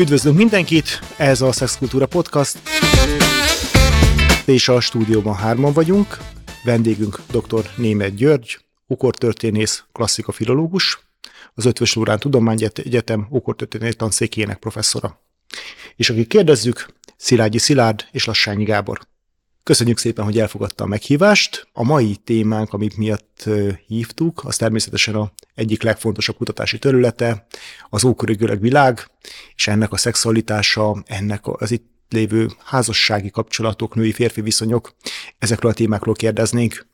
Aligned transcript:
Üdvözlünk 0.00 0.36
mindenkit, 0.36 1.00
ez 1.16 1.40
a 1.40 1.52
Szexkultúra 1.52 2.06
Podcast, 2.06 2.58
és 4.44 4.68
a 4.68 4.80
stúdióban 4.80 5.34
hárman 5.34 5.72
vagyunk. 5.72 6.18
Vendégünk 6.64 7.20
dr. 7.30 7.70
Német 7.76 8.14
György, 8.14 8.58
ukortörténész, 8.86 9.84
klasszikafilológus, 9.92 11.00
az 11.54 11.64
Ötvös 11.64 11.94
Lórán 11.94 12.18
Tudományegyetem 12.18 13.26
ukortörténész 13.30 13.96
tanszékének 13.96 14.58
professzora. 14.58 15.20
És 15.96 16.10
akik 16.10 16.28
kérdezzük, 16.28 16.88
Szilágyi 17.16 17.58
Szilárd 17.58 18.04
és 18.10 18.24
Lassányi 18.24 18.64
Gábor. 18.64 19.00
Köszönjük 19.62 19.98
szépen, 19.98 20.24
hogy 20.24 20.38
elfogadta 20.38 20.84
a 20.84 20.86
meghívást. 20.86 21.68
A 21.72 21.82
mai 21.82 22.16
témánk, 22.16 22.72
amit 22.72 22.96
miatt 22.96 23.48
hívtuk, 23.86 24.44
az 24.44 24.56
természetesen 24.56 25.14
a 25.14 25.32
egyik 25.54 25.82
legfontosabb 25.82 26.36
kutatási 26.36 26.78
területe, 26.78 27.46
az 27.88 28.04
ókori 28.04 28.34
görög 28.34 28.60
világ, 28.60 29.10
és 29.54 29.66
ennek 29.66 29.92
a 29.92 29.96
szexualitása, 29.96 31.02
ennek 31.06 31.40
az 31.46 31.70
itt 31.70 31.88
lévő 32.08 32.50
házassági 32.64 33.30
kapcsolatok, 33.30 33.94
női-férfi 33.94 34.40
viszonyok, 34.40 34.94
ezekről 35.38 35.70
a 35.70 35.74
témákról 35.74 36.14
kérdeznénk. 36.14 36.86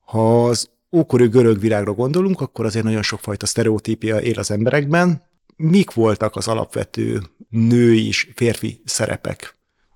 Ha 0.00 0.46
az 0.48 0.70
ókori 0.92 1.26
görög 1.26 1.60
világra 1.60 1.92
gondolunk, 1.92 2.40
akkor 2.40 2.64
azért 2.64 2.84
nagyon 2.84 3.02
sokfajta 3.02 3.46
sztereotípia 3.46 4.20
él 4.20 4.38
az 4.38 4.50
emberekben. 4.50 5.22
Mik 5.56 5.92
voltak 5.92 6.36
az 6.36 6.48
alapvető 6.48 7.22
női 7.48 8.06
és 8.06 8.28
férfi 8.34 8.80
szerepek 8.84 9.54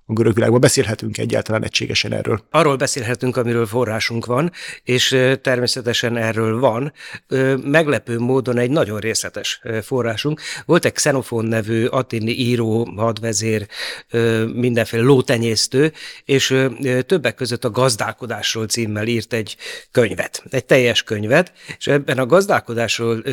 a 0.09 0.13
görög 0.13 0.33
világban. 0.33 0.59
Beszélhetünk 0.59 1.17
egyáltalán 1.17 1.63
egységesen 1.63 2.13
erről. 2.13 2.43
Arról 2.51 2.75
beszélhetünk, 2.75 3.37
amiről 3.37 3.65
forrásunk 3.65 4.25
van, 4.25 4.51
és 4.83 5.17
természetesen 5.41 6.17
erről 6.17 6.59
van. 6.59 6.93
Meglepő 7.63 8.19
módon 8.19 8.57
egy 8.57 8.69
nagyon 8.69 8.99
részletes 8.99 9.61
forrásunk. 9.81 10.41
Volt 10.65 10.85
egy 10.85 10.91
Xenofon 10.91 11.45
nevű 11.45 11.85
atini 11.85 12.31
író, 12.31 12.93
hadvezér, 12.95 13.67
mindenféle 14.53 15.03
lótenyésztő, 15.03 15.93
és 16.25 16.67
többek 17.05 17.35
között 17.35 17.65
a 17.65 17.69
gazdálkodásról 17.69 18.65
címmel 18.65 19.07
írt 19.07 19.33
egy 19.33 19.57
könyvet, 19.91 20.43
egy 20.49 20.65
teljes 20.65 21.03
könyvet, 21.03 21.53
és 21.77 21.87
ebben 21.87 22.17
a 22.17 22.25
gazdálkodásról 22.25 23.23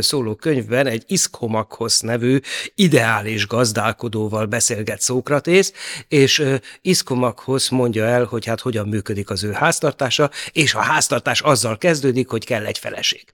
szóló 0.00 0.34
könyvben 0.34 0.86
egy 0.86 1.04
Iszkomakhoz 1.06 2.00
nevű 2.00 2.38
ideális 2.74 3.46
gazdálkodóval 3.46 4.46
beszélget 4.46 5.00
Szókratész, 5.00 5.72
és 6.08 6.44
Iszkomakhoz 6.82 7.68
mondja 7.68 8.04
el, 8.04 8.24
hogy 8.24 8.44
hát 8.44 8.60
hogyan 8.60 8.88
működik 8.88 9.30
az 9.30 9.44
ő 9.44 9.52
háztartása, 9.52 10.30
és 10.52 10.74
a 10.74 10.80
háztartás 10.80 11.40
azzal 11.40 11.78
kezdődik, 11.78 12.28
hogy 12.28 12.44
kell 12.44 12.64
egy 12.64 12.78
feleség. 12.78 13.24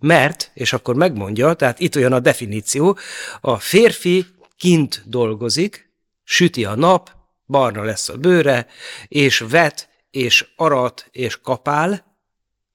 Mert, 0.00 0.50
és 0.54 0.72
akkor 0.72 0.94
megmondja, 0.94 1.54
tehát 1.54 1.80
itt 1.80 1.96
olyan 1.96 2.12
a 2.12 2.20
definíció, 2.20 2.98
a 3.40 3.58
férfi 3.58 4.26
kint 4.56 5.02
dolgozik, 5.06 5.90
süti 6.24 6.64
a 6.64 6.74
nap, 6.74 7.10
barna 7.46 7.82
lesz 7.82 8.08
a 8.08 8.16
bőre, 8.16 8.66
és 9.08 9.38
vet, 9.38 9.88
és 10.10 10.46
arat, 10.56 11.08
és 11.10 11.40
kapál, 11.42 12.08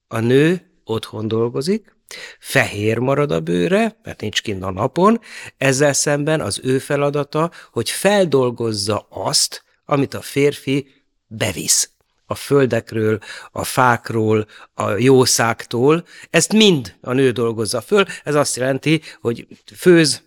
a 0.08 0.18
nő 0.18 0.70
otthon 0.84 1.28
dolgozik, 1.28 1.95
fehér 2.38 2.98
marad 2.98 3.30
a 3.30 3.40
bőre, 3.40 3.96
mert 4.02 4.20
nincs 4.20 4.42
kint 4.42 4.62
a 4.62 4.70
napon, 4.70 5.20
ezzel 5.56 5.92
szemben 5.92 6.40
az 6.40 6.60
ő 6.62 6.78
feladata, 6.78 7.50
hogy 7.72 7.90
feldolgozza 7.90 9.06
azt, 9.10 9.64
amit 9.84 10.14
a 10.14 10.20
férfi 10.20 11.04
bevisz. 11.26 11.90
A 12.28 12.34
földekről, 12.34 13.18
a 13.52 13.64
fákról, 13.64 14.46
a 14.74 14.90
jószáktól, 14.90 16.06
ezt 16.30 16.52
mind 16.52 16.96
a 17.00 17.12
nő 17.12 17.30
dolgozza 17.30 17.80
föl, 17.80 18.04
ez 18.24 18.34
azt 18.34 18.56
jelenti, 18.56 19.02
hogy 19.20 19.46
főz, 19.76 20.22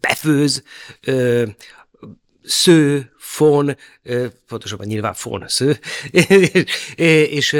befőz, 0.00 0.62
sző, 2.42 3.13
fon, 3.24 3.76
pontosabban 4.46 4.86
nyilván 4.86 5.14
fon 5.14 5.44
sző, 5.46 5.78
és 7.38 7.56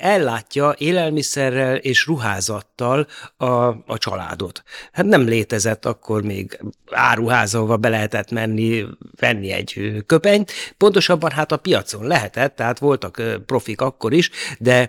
ellátja 0.00 0.74
élelmiszerrel 0.78 1.76
és 1.76 2.06
ruházattal 2.06 3.06
a, 3.36 3.46
a 3.86 3.98
családot. 3.98 4.62
Hát 4.92 5.06
nem 5.06 5.24
létezett 5.24 5.86
akkor 5.86 6.22
még 6.22 6.60
áruház, 6.90 7.54
ahova 7.54 7.76
be 7.76 7.88
lehetett 7.88 8.30
menni, 8.30 8.86
venni 9.20 9.50
egy 9.50 10.02
köpenyt, 10.06 10.52
pontosabban 10.76 11.30
hát 11.30 11.52
a 11.52 11.56
piacon 11.56 12.06
lehetett, 12.06 12.56
tehát 12.56 12.78
voltak 12.78 13.22
profik 13.46 13.80
akkor 13.80 14.12
is, 14.12 14.30
de 14.58 14.88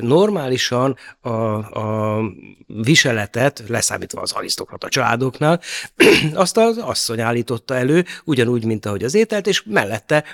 normálisan 0.00 0.96
a, 1.20 1.30
a 1.30 2.20
viseletet, 2.66 3.62
leszámítva 3.68 4.20
az 4.20 4.32
arisztokrata 4.32 4.88
családoknál, 4.88 5.60
azt 6.34 6.56
az 6.56 6.78
asszony 6.78 7.20
állította 7.20 7.74
elő, 7.74 8.04
ugyanúgy, 8.24 8.64
mint 8.64 8.86
ahogy 8.86 8.97
az 9.04 9.14
ételt, 9.14 9.46
és 9.46 9.62
mellette 9.66 10.24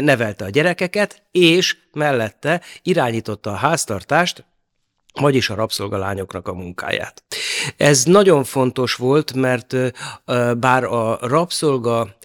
nevelte 0.00 0.44
a 0.44 0.50
gyerekeket, 0.50 1.22
és 1.30 1.76
mellette 1.92 2.60
irányította 2.82 3.50
a 3.50 3.56
háztartást, 3.56 4.44
vagyis 5.20 5.50
a 5.50 5.54
rabszolgalányoknak 5.54 6.48
a 6.48 6.54
munkáját. 6.54 7.24
Ez 7.76 8.04
nagyon 8.04 8.44
fontos 8.44 8.94
volt, 8.94 9.32
mert 9.32 9.76
bár 10.58 10.84
a 10.84 11.18
rabszolga 11.20 12.16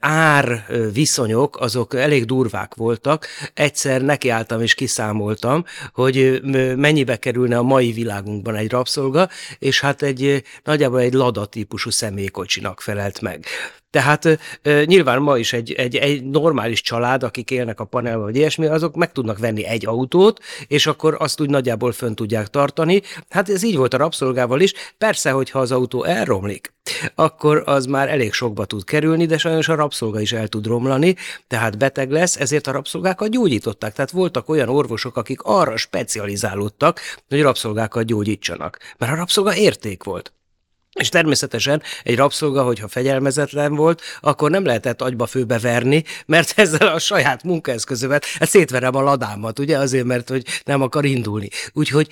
ár 0.00 0.66
viszonyok 0.92 1.60
azok 1.60 1.94
elég 1.94 2.24
durvák 2.24 2.74
voltak, 2.74 3.26
egyszer 3.54 4.02
nekiálltam 4.02 4.60
és 4.60 4.74
kiszámoltam, 4.74 5.64
hogy 5.92 6.40
mennyibe 6.76 7.16
kerülne 7.16 7.58
a 7.58 7.62
mai 7.62 7.92
világunkban 7.92 8.54
egy 8.54 8.70
rabszolga, 8.70 9.28
és 9.58 9.80
hát 9.80 10.02
egy 10.02 10.42
nagyjából 10.64 11.00
egy 11.00 11.12
lada 11.12 11.46
típusú 11.46 11.90
személykocsinak 11.90 12.80
felelt 12.80 13.20
meg. 13.20 13.46
Tehát 13.94 14.38
nyilván 14.84 15.22
ma 15.22 15.38
is 15.38 15.52
egy, 15.52 15.72
egy, 15.72 15.96
egy 15.96 16.24
normális 16.24 16.80
család, 16.80 17.22
akik 17.22 17.50
élnek 17.50 17.80
a 17.80 17.84
panelban, 17.84 18.24
vagy 18.24 18.36
ilyesmi, 18.36 18.66
azok 18.66 18.94
meg 18.94 19.12
tudnak 19.12 19.38
venni 19.38 19.64
egy 19.64 19.86
autót, 19.86 20.40
és 20.66 20.86
akkor 20.86 21.16
azt 21.18 21.40
úgy 21.40 21.50
nagyjából 21.50 21.92
fönn 21.92 22.14
tudják 22.14 22.48
tartani. 22.48 23.02
Hát 23.28 23.48
ez 23.48 23.62
így 23.62 23.76
volt 23.76 23.94
a 23.94 23.96
rabszolgával 23.96 24.60
is. 24.60 24.72
Persze, 24.98 25.30
hogyha 25.30 25.58
az 25.58 25.72
autó 25.72 26.04
elromlik, 26.04 26.72
akkor 27.14 27.62
az 27.66 27.86
már 27.86 28.08
elég 28.08 28.32
sokba 28.32 28.64
tud 28.64 28.84
kerülni, 28.84 29.26
de 29.26 29.38
sajnos 29.38 29.68
a 29.68 29.74
rabszolga 29.74 30.20
is 30.20 30.32
el 30.32 30.48
tud 30.48 30.66
romlani, 30.66 31.16
tehát 31.46 31.78
beteg 31.78 32.10
lesz, 32.10 32.36
ezért 32.36 32.66
a 32.66 32.72
rabszolgákat 32.72 33.30
gyógyították. 33.30 33.94
Tehát 33.94 34.10
voltak 34.10 34.48
olyan 34.48 34.68
orvosok, 34.68 35.16
akik 35.16 35.42
arra 35.42 35.76
specializálódtak, 35.76 37.00
hogy 37.28 37.42
rabszolgákat 37.42 38.04
gyógyítsanak. 38.04 38.78
Mert 38.98 39.12
a 39.12 39.16
rabszolga 39.16 39.56
érték 39.56 40.02
volt. 40.02 40.32
És 40.94 41.08
természetesen 41.08 41.82
egy 42.04 42.16
rabszolga, 42.16 42.62
hogyha 42.62 42.88
fegyelmezetlen 42.88 43.74
volt, 43.74 44.02
akkor 44.20 44.50
nem 44.50 44.64
lehetett 44.64 45.02
agyba 45.02 45.26
főbe 45.26 45.58
verni, 45.58 46.04
mert 46.26 46.52
ezzel 46.58 46.88
a 46.88 46.98
saját 46.98 47.42
munkaeszközövel 47.42 48.20
hát 48.38 48.48
szétverem 48.48 48.94
a 48.94 49.00
ladámat, 49.00 49.58
ugye, 49.58 49.78
azért, 49.78 50.04
mert 50.04 50.28
hogy 50.28 50.44
nem 50.64 50.82
akar 50.82 51.04
indulni. 51.04 51.48
Úgyhogy 51.72 52.08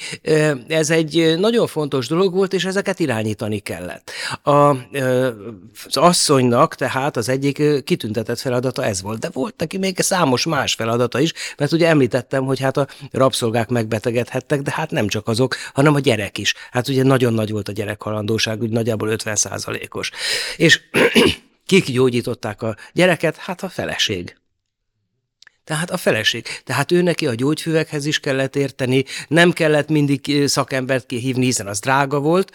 ez 0.68 0.90
egy 0.90 1.34
nagyon 1.38 1.66
fontos 1.66 2.06
dolog 2.08 2.34
volt, 2.34 2.52
és 2.52 2.64
ezeket 2.64 3.00
irányítani 3.00 3.58
kellett. 3.58 4.10
A, 4.42 4.50
az 4.50 5.96
asszonynak 5.96 6.74
tehát 6.74 7.16
az 7.16 7.28
egyik 7.28 7.84
kitüntetett 7.84 8.38
feladata 8.38 8.84
ez 8.84 9.02
volt, 9.02 9.18
de 9.18 9.28
volt 9.32 9.54
neki 9.56 9.78
még 9.78 10.00
számos 10.00 10.44
más 10.44 10.74
feladata 10.74 11.20
is, 11.20 11.32
mert 11.56 11.72
ugye 11.72 11.88
említettem, 11.88 12.44
hogy 12.44 12.60
hát 12.60 12.76
a 12.76 12.86
rabszolgák 13.10 13.68
megbetegedhettek, 13.68 14.62
de 14.62 14.70
hát 14.74 14.90
nem 14.90 15.08
csak 15.08 15.28
azok, 15.28 15.56
hanem 15.74 15.94
a 15.94 16.00
gyerek 16.00 16.38
is. 16.38 16.54
Hát 16.70 16.88
ugye 16.88 17.02
nagyon 17.02 17.32
nagy 17.32 17.50
volt 17.50 17.68
a 17.68 17.72
gyerekhalandóság, 17.72 18.62
nagyjából 18.72 19.08
50 19.08 19.36
százalékos. 19.36 20.10
És 20.56 20.80
kik 21.66 21.84
gyógyították 21.84 22.62
a 22.62 22.76
gyereket? 22.92 23.36
Hát 23.36 23.62
a 23.62 23.68
feleség. 23.68 24.36
Tehát 25.64 25.90
a 25.90 25.96
feleség. 25.96 26.46
Tehát 26.64 26.92
ő 26.92 27.02
neki 27.02 27.26
a 27.26 27.34
gyógyfüvekhez 27.34 28.06
is 28.06 28.20
kellett 28.20 28.56
érteni, 28.56 29.04
nem 29.28 29.52
kellett 29.52 29.88
mindig 29.88 30.46
szakembert 30.46 31.06
kihívni, 31.06 31.44
hiszen 31.44 31.66
az 31.66 31.78
drága 31.78 32.20
volt. 32.20 32.52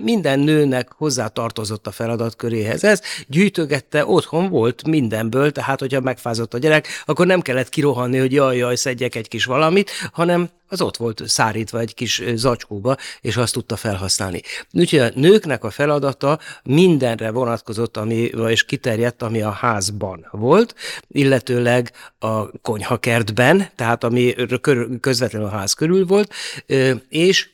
Minden 0.00 0.38
nőnek 0.38 0.92
hozzá 0.92 1.26
tartozott 1.26 1.86
a 1.86 1.90
feladatköréhez. 1.90 2.84
Ez 2.84 3.00
gyűjtögette, 3.26 4.06
otthon 4.06 4.48
volt 4.48 4.86
mindenből, 4.86 5.52
tehát 5.52 5.80
hogyha 5.80 6.00
megfázott 6.00 6.54
a 6.54 6.58
gyerek, 6.58 6.88
akkor 7.04 7.26
nem 7.26 7.40
kellett 7.40 7.68
kirohanni, 7.68 8.18
hogy 8.18 8.32
jaj, 8.32 8.56
jaj, 8.56 8.76
szedjek 8.76 9.14
egy 9.14 9.28
kis 9.28 9.44
valamit, 9.44 9.90
hanem 10.12 10.48
az 10.74 10.80
ott 10.80 10.96
volt 10.96 11.22
szárítva 11.26 11.78
egy 11.78 11.94
kis 11.94 12.22
zacskóba, 12.34 12.96
és 13.20 13.36
azt 13.36 13.52
tudta 13.52 13.76
felhasználni. 13.76 14.40
Úgyhogy 14.72 14.98
a 14.98 15.10
nőknek 15.14 15.64
a 15.64 15.70
feladata 15.70 16.38
mindenre 16.62 17.30
vonatkozott, 17.30 17.96
ami, 17.96 18.16
és 18.48 18.64
kiterjedt, 18.64 19.22
ami 19.22 19.42
a 19.42 19.50
házban 19.50 20.26
volt, 20.30 20.74
illetőleg 21.08 21.92
a 22.18 22.58
konyhakertben, 22.60 23.68
tehát 23.76 24.04
ami 24.04 24.34
közvetlenül 25.00 25.48
a 25.48 25.50
ház 25.50 25.72
körül 25.72 26.06
volt, 26.06 26.34
és 27.08 27.48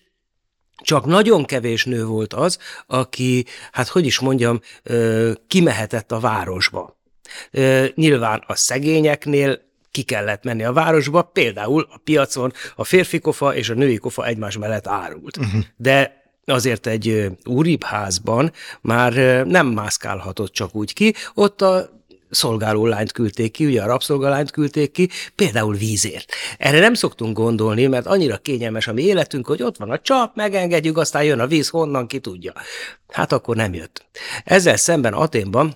csak 0.82 1.06
nagyon 1.06 1.44
kevés 1.44 1.84
nő 1.84 2.04
volt 2.04 2.34
az, 2.34 2.58
aki, 2.86 3.44
hát 3.72 3.88
hogy 3.88 4.06
is 4.06 4.18
mondjam, 4.18 4.60
kimehetett 5.46 6.12
a 6.12 6.20
városba. 6.20 6.98
Nyilván 7.94 8.44
a 8.46 8.54
szegényeknél 8.54 9.68
ki 9.90 10.02
kellett 10.02 10.44
menni 10.44 10.64
a 10.64 10.72
városba, 10.72 11.22
például 11.22 11.88
a 11.90 11.98
piacon 12.04 12.52
a 12.76 12.84
férfi 12.84 13.18
kofa 13.18 13.54
és 13.54 13.68
a 13.68 13.74
női 13.74 13.96
kofa 13.96 14.26
egymás 14.26 14.58
mellett 14.58 14.86
árult. 14.86 15.36
Uh-huh. 15.36 15.60
De 15.76 16.18
azért 16.44 16.86
egy 16.86 17.26
úribb 17.44 17.82
házban 17.82 18.52
már 18.80 19.12
nem 19.46 19.66
mászkálhatott 19.66 20.52
csak 20.52 20.74
úgy 20.74 20.92
ki, 20.92 21.14
ott 21.34 21.62
a 21.62 21.98
szolgáló 22.30 22.86
lányt 22.86 23.12
küldték 23.12 23.52
ki, 23.52 23.66
ugye 23.66 23.82
a 23.82 23.86
rabszolgalányt 23.86 24.50
küldték 24.50 24.90
ki, 24.90 25.08
például 25.34 25.74
vízért. 25.74 26.32
Erre 26.58 26.78
nem 26.78 26.94
szoktunk 26.94 27.36
gondolni, 27.36 27.86
mert 27.86 28.06
annyira 28.06 28.36
kényelmes 28.36 28.88
a 28.88 28.92
mi 28.92 29.02
életünk, 29.02 29.46
hogy 29.46 29.62
ott 29.62 29.76
van 29.76 29.90
a 29.90 29.98
csap, 29.98 30.36
megengedjük, 30.36 30.98
aztán 30.98 31.24
jön 31.24 31.40
a 31.40 31.46
víz, 31.46 31.68
honnan 31.68 32.06
ki 32.06 32.18
tudja. 32.18 32.52
Hát 33.08 33.32
akkor 33.32 33.56
nem 33.56 33.74
jött. 33.74 34.06
Ezzel 34.44 34.76
szemben 34.76 35.12
Aténban 35.12 35.74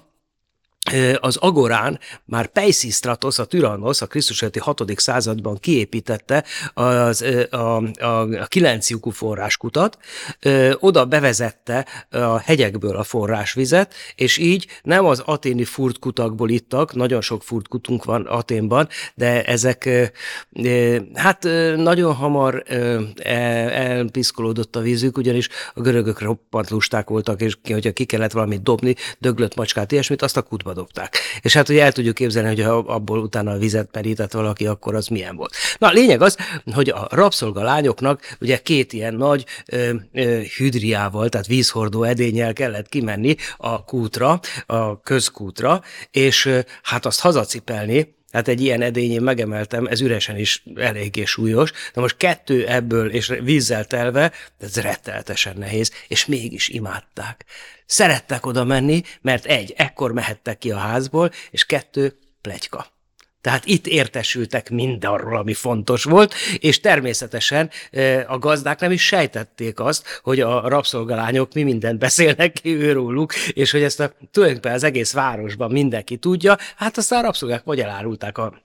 az 1.20 1.36
Agorán 1.36 1.98
már 2.24 2.46
Peisistratos, 2.46 3.38
a 3.38 3.44
Tyrannos, 3.44 4.00
a 4.00 4.06
Krisztus 4.06 4.42
előtti 4.42 4.58
6. 4.58 4.82
században 4.96 5.58
kiépítette 5.58 6.44
az, 6.74 7.24
a, 7.50 7.56
a, 7.56 8.20
a 8.20 8.46
kilenc 8.46 8.90
lyukú 8.90 9.10
forráskutat, 9.10 9.98
oda 10.78 11.04
bevezette 11.04 11.86
a 12.10 12.38
hegyekből 12.38 12.96
a 12.96 13.02
forrásvizet, 13.02 13.94
és 14.14 14.38
így 14.38 14.66
nem 14.82 15.04
az 15.04 15.20
aténi 15.20 15.64
furtkutakból 15.64 16.50
ittak, 16.50 16.94
nagyon 16.94 17.20
sok 17.20 17.42
furtkutunk 17.42 18.04
van 18.04 18.26
Aténban, 18.26 18.88
de 19.14 19.44
ezek 19.44 19.88
hát 21.14 21.42
nagyon 21.76 22.14
hamar 22.14 22.62
elpiszkolódott 23.22 24.76
a 24.76 24.80
vízük, 24.80 25.16
ugyanis 25.16 25.48
a 25.74 25.80
görögök 25.80 26.20
roppant 26.20 26.70
lusták 26.70 27.08
voltak, 27.08 27.40
és 27.40 27.56
hogyha 27.68 27.92
ki 27.92 28.04
kellett 28.04 28.32
valamit 28.32 28.62
dobni, 28.62 28.94
döglött 29.18 29.54
macskát, 29.54 29.92
ilyesmit, 29.92 30.22
azt 30.22 30.36
a 30.36 30.42
kutba 30.42 30.72
dobták. 30.74 31.18
És 31.42 31.54
hát 31.54 31.68
ugye 31.68 31.82
el 31.82 31.92
tudjuk 31.92 32.14
képzelni, 32.14 32.48
hogy 32.48 32.62
ha 32.62 32.72
abból 32.72 33.18
utána 33.18 33.50
a 33.50 33.58
vizet 33.58 33.88
merített 33.92 34.32
valaki, 34.32 34.66
akkor 34.66 34.94
az 34.94 35.06
milyen 35.06 35.36
volt. 35.36 35.54
Na, 35.78 35.88
a 35.88 35.92
lényeg 35.92 36.22
az, 36.22 36.36
hogy 36.72 36.88
a 36.88 37.08
rabszolga 37.10 37.62
lányoknak 37.62 38.36
ugye 38.40 38.58
két 38.58 38.92
ilyen 38.92 39.14
nagy 39.14 39.44
ö, 39.66 39.94
ö, 40.12 40.40
hüdriával, 40.56 41.28
tehát 41.28 41.46
vízhordó 41.46 42.02
edényel 42.02 42.52
kellett 42.52 42.88
kimenni 42.88 43.36
a 43.56 43.84
kútra, 43.84 44.40
a 44.66 45.00
közkútra, 45.00 45.82
és 46.10 46.46
ö, 46.46 46.58
hát 46.82 47.06
azt 47.06 47.20
hazacipelni, 47.20 48.14
tehát 48.34 48.48
egy 48.48 48.60
ilyen 48.60 48.82
edényén 48.82 49.22
megemeltem, 49.22 49.86
ez 49.86 50.00
üresen 50.00 50.36
is 50.36 50.62
eléggé 50.74 51.24
súlyos, 51.24 51.70
de 51.70 52.00
most 52.00 52.16
kettő 52.16 52.66
ebből 52.66 53.10
és 53.10 53.32
vízzel 53.42 53.84
telve, 53.84 54.32
ez 54.58 54.80
retteltesen 54.80 55.56
nehéz, 55.56 55.92
és 56.08 56.26
mégis 56.26 56.68
imádták. 56.68 57.44
Szerettek 57.86 58.46
oda 58.46 58.64
menni, 58.64 59.02
mert 59.20 59.44
egy, 59.44 59.74
ekkor 59.76 60.12
mehettek 60.12 60.58
ki 60.58 60.70
a 60.70 60.76
házból, 60.76 61.30
és 61.50 61.66
kettő, 61.66 62.18
plegyka. 62.40 62.93
Tehát 63.44 63.64
itt 63.64 63.86
értesültek 63.86 64.70
mindarról, 64.70 65.36
ami 65.36 65.54
fontos 65.54 66.04
volt, 66.04 66.34
és 66.58 66.80
természetesen 66.80 67.70
a 68.26 68.38
gazdák 68.38 68.80
nem 68.80 68.90
is 68.90 69.06
sejtették 69.06 69.80
azt, 69.80 70.20
hogy 70.22 70.40
a 70.40 70.68
rabszolgalányok 70.68 71.54
mi 71.54 71.62
mindent 71.62 71.98
beszélnek 71.98 72.52
ki 72.52 72.74
őróluk, 72.74 73.34
és 73.34 73.70
hogy 73.70 73.82
ezt 73.82 74.00
a, 74.00 74.12
tulajdonképpen 74.30 74.74
az 74.74 74.82
egész 74.82 75.12
városban 75.12 75.70
mindenki 75.70 76.16
tudja, 76.16 76.56
hát 76.76 76.96
aztán 76.96 77.18
a 77.18 77.22
rabszolgák 77.22 77.64
vagy 77.64 77.80
elárulták 77.80 78.38
a 78.38 78.63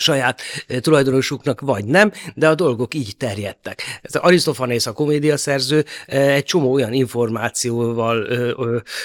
saját 0.00 0.42
tulajdonosuknak, 0.80 1.60
vagy 1.60 1.84
nem, 1.84 2.12
de 2.34 2.48
a 2.48 2.54
dolgok 2.54 2.94
így 2.94 3.16
terjedtek. 3.16 3.82
Ez 4.02 4.14
Arisztofanész, 4.14 4.86
a 4.86 4.92
komédiaszerző 4.92 5.84
egy 6.06 6.44
csomó 6.44 6.72
olyan 6.72 6.92
információval 6.92 8.28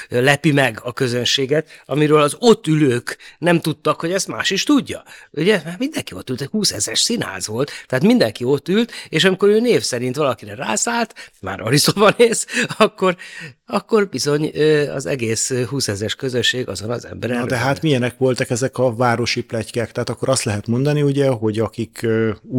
lepi 0.10 0.52
meg 0.52 0.80
a 0.84 0.94
közönséget, 0.94 1.68
amiről 1.86 2.22
az 2.22 2.36
ott 2.40 2.68
ülők 2.68 3.18
nem 3.38 3.60
tudtak, 3.62 4.00
hogy 4.00 4.12
ezt 4.12 4.28
más 4.28 4.50
is 4.50 4.64
tudja. 4.64 5.04
Ugye, 5.32 5.62
mert 5.66 5.80
mindenki 5.80 6.14
ott 6.14 6.30
ült, 6.30 6.42
egy 6.42 6.50
20 6.50 6.72
ezer 6.72 6.98
színház 6.98 7.48
volt, 7.48 7.72
tehát 7.88 8.06
mindenki 8.06 8.44
ott 8.44 8.68
ült, 8.68 8.92
és 9.10 9.24
amikor 9.24 9.50
ő 9.50 9.60
név 9.60 9.82
szerint 9.82 10.16
valakire 10.16 10.56
rászállt, 10.56 11.32
már 11.42 11.62
Arisztofanész, 11.62 12.46
akkor, 12.78 13.16
akkor 13.66 14.08
bizony 14.08 14.52
az 14.96 15.06
egész 15.06 15.54
20 15.54 15.88
ezeres 15.88 16.16
közösség 16.16 16.68
azon 16.68 16.90
az 16.90 17.06
emberen. 17.06 17.40
Na, 17.40 17.46
de 17.46 17.58
hát 17.58 17.82
milyenek 17.82 18.18
voltak 18.18 18.50
ezek 18.50 18.78
a 18.78 18.96
városi 18.96 19.44
pletykek? 19.44 19.92
Tehát 19.92 20.10
akkor 20.10 20.30
azt 20.30 20.44
lehet 20.44 20.68
mondani, 20.68 21.02
ugye, 21.02 21.30
hogy 21.30 21.60
akik 21.60 22.08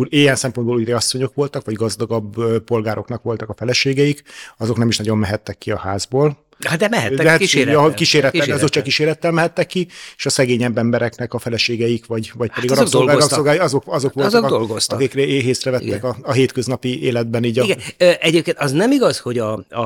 ilyen 0.04 0.36
szempontból 0.36 0.76
úri 0.76 0.92
asszonyok 0.92 1.34
voltak, 1.34 1.64
vagy 1.64 1.74
gazdagabb 1.74 2.62
polgároknak 2.64 3.22
voltak 3.22 3.48
a 3.48 3.54
feleségeik, 3.54 4.22
azok 4.56 4.76
nem 4.76 4.88
is 4.88 4.98
nagyon 4.98 5.18
mehettek 5.18 5.58
ki 5.58 5.70
a 5.70 5.78
házból, 5.78 6.43
Hát 6.66 6.78
de 6.78 6.88
mehettek 6.88 7.24
de 7.24 7.30
hát, 7.30 7.38
kísérettel. 7.38 7.82
Ja, 7.82 7.94
kísérettel, 7.94 8.30
kísérettel. 8.30 8.56
azok 8.56 8.70
csak 8.70 8.82
kísérettel 8.82 9.30
mehettek 9.30 9.66
ki, 9.66 9.88
és 10.16 10.26
a 10.26 10.30
szegényebb 10.30 10.78
embereknek 10.78 11.34
a 11.34 11.38
feleségeik, 11.38 12.06
vagy, 12.06 12.32
vagy 12.34 12.50
pedig 12.54 12.70
hát 12.70 12.78
a 12.78 13.04
rabszolgái, 13.04 13.58
azok, 13.58 13.82
azok 13.86 14.12
voltak, 14.12 14.34
azok 14.34 14.50
dolgoztak. 14.50 14.98
akik 14.98 15.14
éhészre 15.14 15.70
vettek 15.70 16.04
a, 16.04 16.16
a 16.22 16.32
hétköznapi 16.32 17.02
életben. 17.02 17.44
Így 17.44 17.58
a... 17.58 17.64
Igen. 17.64 17.78
Egyébként 18.20 18.58
az 18.58 18.72
nem 18.72 18.92
igaz, 18.92 19.18
hogy 19.18 19.38
a, 19.38 19.64
a, 19.68 19.80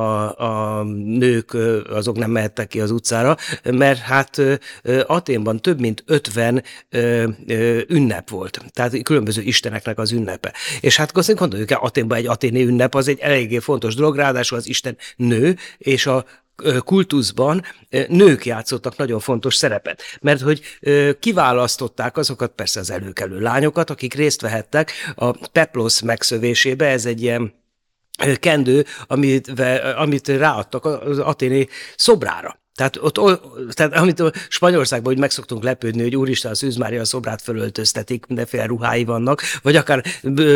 a 0.78 0.82
nők 1.04 1.56
azok 1.90 2.16
nem 2.16 2.30
mehettek 2.30 2.68
ki 2.68 2.80
az 2.80 2.90
utcára, 2.90 3.36
mert 3.62 3.98
hát 3.98 4.42
Aténban 5.06 5.60
több 5.60 5.80
mint 5.80 6.02
50 6.06 6.62
ünnep 7.88 8.30
volt, 8.30 8.60
tehát 8.72 9.02
különböző 9.02 9.42
isteneknek 9.42 9.98
az 9.98 10.12
ünnepe. 10.12 10.52
És 10.80 10.96
hát 10.96 11.16
azt 11.16 11.34
gondoljuk 11.34 11.70
el, 11.70 11.78
Aténban 11.82 12.18
egy 12.18 12.26
aténi 12.26 12.62
ünnep 12.62 12.94
az 12.94 13.08
egy 13.08 13.18
eléggé 13.18 13.58
fontos 13.58 13.94
dolog, 13.94 14.16
ráadásul 14.16 14.58
az 14.58 14.68
Isten 14.68 14.96
nő, 15.16 15.56
és 15.78 16.06
a 16.06 16.24
kultuszban 16.84 17.62
nők 18.08 18.46
játszottak 18.46 18.96
nagyon 18.96 19.20
fontos 19.20 19.54
szerepet, 19.54 20.02
mert 20.20 20.40
hogy 20.40 20.60
kiválasztották 21.20 22.16
azokat 22.16 22.50
persze 22.50 22.80
az 22.80 22.90
előkelő 22.90 23.40
lányokat, 23.40 23.90
akik 23.90 24.14
részt 24.14 24.40
vehettek 24.40 24.92
a 25.14 25.48
Peplos 25.52 26.02
megszövésébe, 26.02 26.86
ez 26.86 27.06
egy 27.06 27.22
ilyen 27.22 27.54
kendő, 28.40 28.84
amit, 29.06 29.60
amit 29.96 30.28
ráadtak 30.28 30.84
az 30.84 31.18
aténi 31.18 31.68
szobrára. 31.96 32.60
Tehát, 32.78 32.96
ott, 33.00 33.40
tehát 33.70 33.96
amit 33.96 34.22
Spanyolországban 34.48 35.12
hogy 35.12 35.20
megszoktunk 35.20 35.62
lepődni, 35.62 36.02
hogy 36.02 36.16
úristen, 36.16 36.50
a 36.50 36.54
Szűz 36.54 36.76
Mária 36.76 37.04
szobrát 37.04 37.42
fölöltöztetik, 37.42 38.26
mindenféle 38.26 38.64
ruhái 38.66 39.04
vannak, 39.04 39.42
vagy 39.62 39.76
akár 39.76 40.04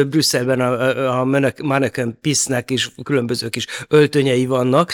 Brüsszelben 0.06 0.60
a, 0.60 1.20
a 1.20 1.24
Mannequin 1.62 2.18
Pisznek 2.20 2.70
is 2.70 2.90
különböző 3.02 3.48
kis 3.48 3.66
öltönyei 3.88 4.46
vannak, 4.46 4.92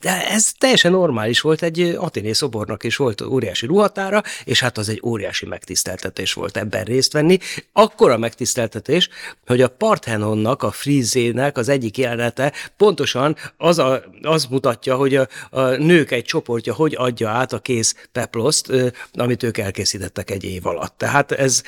de 0.00 0.28
ez 0.30 0.52
teljesen 0.58 0.90
normális 0.90 1.40
volt, 1.40 1.62
egy 1.62 1.80
Aténé 1.98 2.32
szobornak 2.32 2.84
is 2.84 2.96
volt 2.96 3.20
óriási 3.20 3.66
ruhatára, 3.66 4.22
és 4.44 4.60
hát 4.60 4.78
az 4.78 4.88
egy 4.88 5.00
óriási 5.04 5.46
megtiszteltetés 5.46 6.32
volt 6.32 6.56
ebben 6.56 6.84
részt 6.84 7.12
venni. 7.12 7.38
Akkora 7.72 8.18
megtiszteltetés, 8.18 9.08
hogy 9.46 9.60
a 9.62 9.68
Parthenonnak, 9.68 10.62
a 10.62 10.70
Frízének 10.70 11.58
az 11.58 11.68
egyik 11.68 11.98
jelenete 11.98 12.52
pontosan 12.76 13.36
az, 13.56 13.78
a, 13.78 14.02
az 14.22 14.44
mutatja, 14.44 14.96
hogy 14.96 15.14
a 15.50 15.59
a 15.64 15.76
nők 15.76 16.10
egy 16.10 16.24
csoportja 16.24 16.74
hogy 16.74 16.94
adja 16.98 17.28
át 17.28 17.52
a 17.52 17.58
kész 17.58 18.08
peploszt, 18.12 18.72
amit 19.12 19.42
ők 19.42 19.58
elkészítettek 19.58 20.30
egy 20.30 20.44
év 20.44 20.66
alatt. 20.66 20.98
Tehát 20.98 21.32
ez 21.32 21.62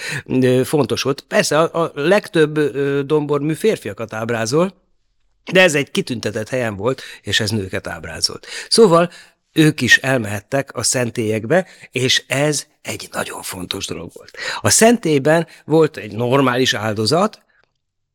fontos 0.64 1.02
volt. 1.02 1.24
Persze 1.28 1.58
a, 1.58 1.82
a 1.82 1.92
legtöbb 1.94 2.60
dombormű 3.06 3.54
férfiakat 3.54 4.12
ábrázol, 4.12 4.80
de 5.52 5.60
ez 5.60 5.74
egy 5.74 5.90
kitüntetett 5.90 6.48
helyen 6.48 6.76
volt, 6.76 7.02
és 7.22 7.40
ez 7.40 7.50
nőket 7.50 7.86
ábrázolt. 7.86 8.46
Szóval 8.68 9.10
ők 9.52 9.80
is 9.80 9.98
elmehettek 9.98 10.74
a 10.74 10.82
szentélyekbe, 10.82 11.66
és 11.90 12.24
ez 12.26 12.66
egy 12.82 13.08
nagyon 13.12 13.42
fontos 13.42 13.86
dolog 13.86 14.10
volt. 14.14 14.30
A 14.60 14.70
szentélyben 14.70 15.46
volt 15.64 15.96
egy 15.96 16.12
normális 16.12 16.74
áldozat, 16.74 17.42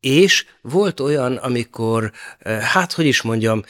és 0.00 0.46
volt 0.62 1.00
olyan, 1.00 1.36
amikor, 1.36 2.12
hát 2.44 2.92
hogy 2.92 3.06
is 3.06 3.22
mondjam, 3.22 3.62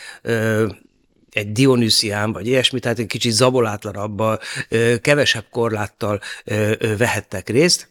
egy 1.38 1.52
Dionüsián, 1.52 2.32
vagy 2.32 2.46
ilyesmi, 2.46 2.80
tehát 2.80 2.98
egy 2.98 3.06
kicsit 3.06 3.32
zabolátlanabb, 3.32 4.22
kevesebb 5.00 5.46
korláttal 5.50 6.20
vehettek 6.98 7.48
részt, 7.48 7.88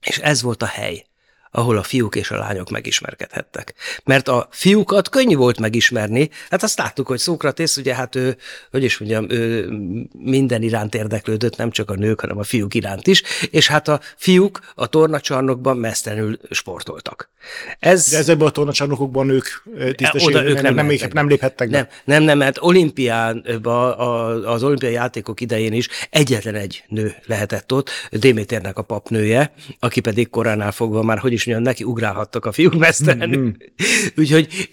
és 0.00 0.18
ez 0.18 0.42
volt 0.42 0.62
a 0.62 0.66
hely 0.66 1.07
ahol 1.50 1.76
a 1.76 1.82
fiúk 1.82 2.16
és 2.16 2.30
a 2.30 2.36
lányok 2.36 2.70
megismerkedhettek. 2.70 3.74
Mert 4.04 4.28
a 4.28 4.48
fiúkat 4.50 5.08
könnyű 5.08 5.36
volt 5.36 5.58
megismerni, 5.58 6.30
hát 6.50 6.62
azt 6.62 6.78
láttuk, 6.78 7.06
hogy 7.06 7.18
Szókratész, 7.18 7.76
ugye 7.76 7.94
hát 7.94 8.14
ő, 8.14 8.36
hogy 8.70 8.84
is 8.84 8.98
mondjam, 8.98 9.30
ő 9.30 9.68
minden 10.12 10.62
iránt 10.62 10.94
érdeklődött, 10.94 11.56
nem 11.56 11.70
csak 11.70 11.90
a 11.90 11.94
nők, 11.94 12.20
hanem 12.20 12.38
a 12.38 12.42
fiúk 12.42 12.74
iránt 12.74 13.06
is, 13.06 13.22
és 13.50 13.68
hát 13.68 13.88
a 13.88 14.00
fiúk 14.16 14.60
a 14.74 14.86
tornacsarnokban 14.86 15.76
mesztelenül 15.76 16.38
sportoltak. 16.50 17.30
Ez, 17.78 18.10
De 18.10 18.16
ezekben 18.16 18.46
a 18.46 18.50
tornacsarnokokban 18.50 19.28
ők 19.28 19.46
tisztességben 19.94 20.44
nem, 20.44 20.74
nem, 20.74 20.86
nem, 20.86 21.10
nem 21.12 21.28
léphettek 21.28 21.70
be? 21.70 21.76
Nem, 21.76 21.88
nem, 22.04 22.22
nem 22.22 22.38
mert 22.38 22.58
olimpiánban, 22.60 23.98
az 24.44 24.62
olimpiai 24.62 24.92
játékok 24.92 25.40
idején 25.40 25.72
is 25.72 25.88
egyetlen 26.10 26.54
egy 26.54 26.84
nő 26.88 27.14
lehetett 27.26 27.72
ott, 27.72 27.90
Déméternek 28.10 28.78
a 28.78 28.82
papnője, 28.82 29.52
aki 29.78 30.00
pedig 30.00 30.30
koránál 30.30 30.72
fogva 30.72 31.02
már, 31.02 31.18
hogy 31.18 31.32
is 31.38 31.46
mondjam, 31.46 31.66
neki 31.66 31.84
ugrálhattak 31.84 32.44
a 32.44 32.52
fiúk 32.52 32.74
mesztelenül. 32.74 33.42
Mm-hmm. 33.42 34.12
Úgyhogy 34.16 34.68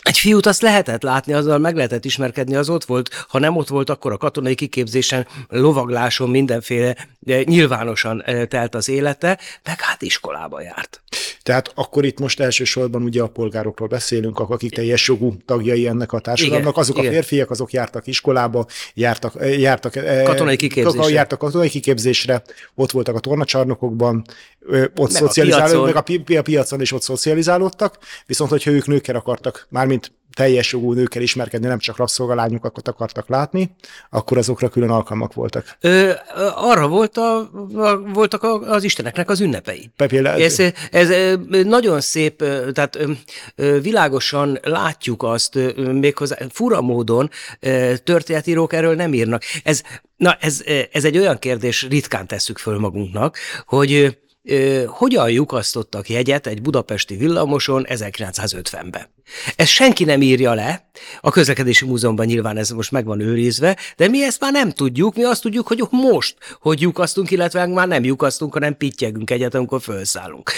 egy 0.00 0.18
fiút 0.18 0.46
azt 0.46 0.62
lehetett 0.62 1.02
látni, 1.02 1.32
azzal 1.32 1.58
meg 1.58 1.76
lehetett 1.76 2.04
ismerkedni, 2.04 2.54
az 2.56 2.68
ott 2.68 2.84
volt. 2.84 3.24
Ha 3.28 3.38
nem 3.38 3.56
ott 3.56 3.68
volt, 3.68 3.90
akkor 3.90 4.12
a 4.12 4.16
katonai 4.16 4.54
kiképzésen, 4.54 5.26
lovagláson 5.48 6.30
mindenféle 6.30 6.96
de 7.22 7.42
nyilvánosan 7.42 8.22
eh, 8.22 8.46
telt 8.46 8.74
az 8.74 8.88
élete, 8.88 9.38
meg 9.64 9.80
hát 9.80 10.02
iskolába 10.02 10.60
járt. 10.60 11.02
Tehát 11.42 11.72
akkor 11.74 12.04
itt 12.04 12.18
most 12.18 12.40
elsősorban 12.40 13.02
ugye 13.02 13.22
a 13.22 13.26
polgárokról 13.26 13.88
beszélünk, 13.88 14.38
akik 14.38 14.74
teljes 14.74 15.08
jogú 15.08 15.36
tagjai 15.44 15.86
ennek 15.86 16.12
a 16.12 16.20
társadalomnak. 16.20 16.76
Azok 16.76 16.98
igen. 16.98 17.10
a 17.10 17.12
férfiak, 17.12 17.50
azok 17.50 17.72
jártak 17.72 18.06
iskolába, 18.06 18.66
jártak, 18.94 19.34
eh, 19.40 19.60
jártak 19.60 19.96
eh, 19.96 20.22
katonai 20.22 20.56
kiképzésre. 20.56 21.12
Jártak 21.12 21.38
katonai 21.38 21.68
kiképzésre, 21.68 22.42
ott 22.74 22.90
voltak 22.90 23.14
a 23.14 23.20
tornacsarnokokban, 23.20 24.24
ott 24.96 25.10
szocializálódtak, 25.10 25.96
a, 25.96 26.00
piacon. 26.00 26.36
a 26.36 26.42
piacon 26.42 26.80
is 26.80 26.92
ott 26.92 27.02
szocializálódtak, 27.02 27.98
viszont 28.26 28.50
hogyha 28.50 28.70
ők 28.70 28.86
nőkkel 28.86 29.16
akartak, 29.16 29.66
mármint 29.90 30.18
teljes 30.34 30.72
jogú 30.72 30.92
nőkkel 30.92 31.22
ismerkedni, 31.22 31.66
nem 31.66 31.78
csak 31.78 31.96
rabszolgalányokat 31.96 32.88
akartak 32.88 33.28
látni, 33.28 33.74
akkor 34.10 34.38
azokra 34.38 34.68
külön 34.68 34.90
alkalmak 34.90 35.34
voltak. 35.34 35.76
Ö, 35.80 36.12
arra 36.54 36.88
volt 36.88 37.16
a, 37.16 37.36
a, 37.74 37.98
voltak 38.12 38.42
az 38.42 38.84
isteneknek 38.84 39.30
az 39.30 39.40
ünnepei. 39.40 39.90
Például... 39.96 40.42
Ez, 40.42 40.62
ez 40.90 41.38
nagyon 41.48 42.00
szép, 42.00 42.36
tehát 42.72 42.98
világosan 43.82 44.58
látjuk 44.62 45.22
azt, 45.22 45.58
méghozzá 45.76 46.36
fura 46.50 46.80
módon 46.80 47.30
történetírók 48.04 48.72
erről 48.72 48.94
nem 48.94 49.14
írnak. 49.14 49.42
Ez, 49.64 49.82
na, 50.16 50.36
ez, 50.40 50.62
ez 50.92 51.04
egy 51.04 51.18
olyan 51.18 51.38
kérdés, 51.38 51.86
ritkán 51.88 52.26
tesszük 52.26 52.58
föl 52.58 52.78
magunknak, 52.78 53.36
hogy 53.66 54.18
hogyan 54.86 55.30
lyukasztottak 55.30 56.08
jegyet 56.08 56.46
egy 56.46 56.62
budapesti 56.62 57.16
villamoson 57.16 57.86
1950-ben. 57.88 59.08
Ezt 59.56 59.70
senki 59.70 60.04
nem 60.04 60.22
írja 60.22 60.54
le, 60.54 60.90
a 61.20 61.30
közlekedési 61.30 61.84
múzeumban 61.84 62.26
nyilván 62.26 62.56
ez 62.56 62.70
most 62.70 62.90
meg 62.90 63.04
van 63.04 63.20
őrizve, 63.20 63.76
de 63.96 64.08
mi 64.08 64.24
ezt 64.24 64.40
már 64.40 64.52
nem 64.52 64.70
tudjuk, 64.70 65.16
mi 65.16 65.24
azt 65.24 65.42
tudjuk, 65.42 65.66
hogy 65.66 65.82
most, 65.90 66.36
hogy 66.60 66.80
lyukasztunk, 66.80 67.30
illetve 67.30 67.66
már 67.66 67.88
nem 67.88 68.04
lyukasztunk, 68.04 68.52
hanem 68.52 68.76
pittyegünk 68.76 69.30
egyet, 69.30 69.54
amikor 69.54 69.80
felszállunk. 69.80 70.50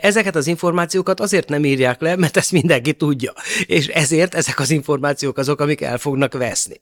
Ezeket 0.00 0.36
az 0.36 0.46
információkat 0.46 1.20
azért 1.20 1.48
nem 1.48 1.64
írják 1.64 2.00
le, 2.00 2.16
mert 2.16 2.36
ezt 2.36 2.52
mindenki 2.52 2.92
tudja, 2.92 3.32
és 3.66 3.86
ezért 3.86 4.34
ezek 4.34 4.60
az 4.60 4.70
információk 4.70 5.38
azok, 5.38 5.60
amik 5.60 5.80
el 5.80 5.98
fognak 5.98 6.32
veszni. 6.32 6.78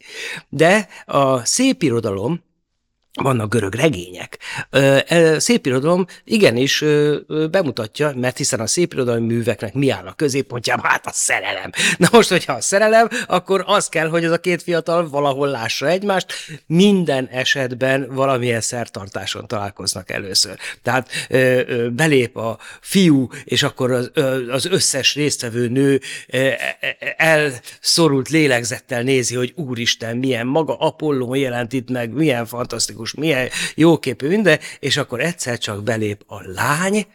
De 0.48 0.88
a 1.04 1.44
szép 1.44 1.82
irodalom, 1.82 2.46
vannak 3.22 3.50
görög 3.50 3.74
regények. 3.74 4.38
E, 4.70 5.38
szép 5.38 5.66
irodalom 5.66 6.06
igenis 6.24 6.84
bemutatja, 7.50 8.12
mert 8.16 8.36
hiszen 8.36 8.60
a 8.60 8.66
szép 8.66 8.92
irodalmi 8.92 9.26
műveknek 9.26 9.74
mi 9.74 9.90
áll 9.90 10.06
a 10.06 10.12
középpontjában? 10.12 10.90
Hát 10.90 11.06
a 11.06 11.10
szerelem. 11.12 11.70
Na 11.96 12.08
most, 12.12 12.28
hogyha 12.28 12.52
a 12.52 12.60
szerelem, 12.60 13.08
akkor 13.26 13.64
az 13.66 13.88
kell, 13.88 14.08
hogy 14.08 14.24
ez 14.24 14.30
a 14.30 14.38
két 14.38 14.62
fiatal 14.62 15.08
valahol 15.08 15.48
lássa 15.48 15.88
egymást. 15.88 16.32
Minden 16.66 17.26
esetben 17.26 18.08
valamilyen 18.14 18.60
szertartáson 18.60 19.46
találkoznak 19.46 20.10
először. 20.10 20.56
Tehát 20.82 21.10
belép 21.92 22.36
a 22.36 22.58
fiú, 22.80 23.28
és 23.44 23.62
akkor 23.62 23.90
az, 24.50 24.66
összes 24.70 25.14
résztvevő 25.14 25.68
nő 25.68 26.00
elszorult 27.16 28.28
lélegzettel 28.28 29.02
nézi, 29.02 29.34
hogy 29.34 29.52
úristen, 29.56 30.16
milyen 30.16 30.46
maga 30.46 30.76
Apolló 30.76 31.34
jelent 31.34 31.72
itt 31.72 31.90
meg, 31.90 32.12
milyen 32.12 32.46
fantasztikus 32.46 33.07
szimpatikus, 33.08 33.14
milyen 33.14 33.48
jóképű 33.74 34.28
minden, 34.28 34.58
és 34.80 34.96
akkor 34.96 35.20
egyszer 35.20 35.58
csak 35.58 35.82
belép 35.82 36.24
a 36.26 36.40
lány, 36.42 37.06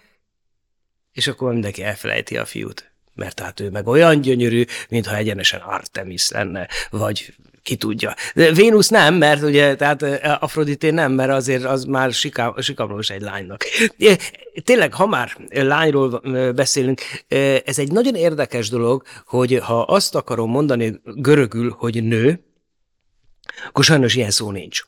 és 1.14 1.28
akkor 1.28 1.52
mindenki 1.52 1.84
elfelejti 1.84 2.38
a 2.38 2.46
fiút. 2.46 2.92
Mert 3.16 3.40
hát 3.40 3.60
ő 3.60 3.70
meg 3.70 3.88
olyan 3.88 4.22
gyönyörű, 4.22 4.64
mintha 4.90 5.16
egyenesen 5.16 5.60
Artemis 5.60 6.30
lenne, 6.30 6.68
vagy 6.90 7.34
ki 7.64 7.76
tudja. 7.76 8.16
De 8.36 8.52
Vénusz 8.52 8.90
nem, 8.90 9.16
mert 9.16 9.42
ugye, 9.42 9.76
tehát 9.76 10.02
Afrodité 10.42 10.90
nem, 10.90 11.12
mert 11.12 11.32
azért 11.32 11.64
az 11.64 11.84
már 11.84 12.12
sikamlós 12.58 13.10
egy 13.10 13.22
lánynak. 13.22 13.64
Tényleg, 14.64 14.94
ha 14.94 15.08
már 15.08 15.38
lányról 15.50 16.20
beszélünk, 16.52 17.02
ez 17.66 17.80
egy 17.80 17.92
nagyon 17.92 18.16
érdekes 18.16 18.70
dolog, 18.70 19.04
hogy 19.26 19.60
ha 19.64 19.82
azt 19.82 20.16
akarom 20.16 20.50
mondani 20.50 21.02
görögül, 21.04 21.76
hogy 21.78 22.04
nő, 22.04 22.44
akkor 23.68 23.84
sajnos 23.84 24.16
ilyen 24.16 24.32
szó 24.32 24.52
nincs. 24.52 24.82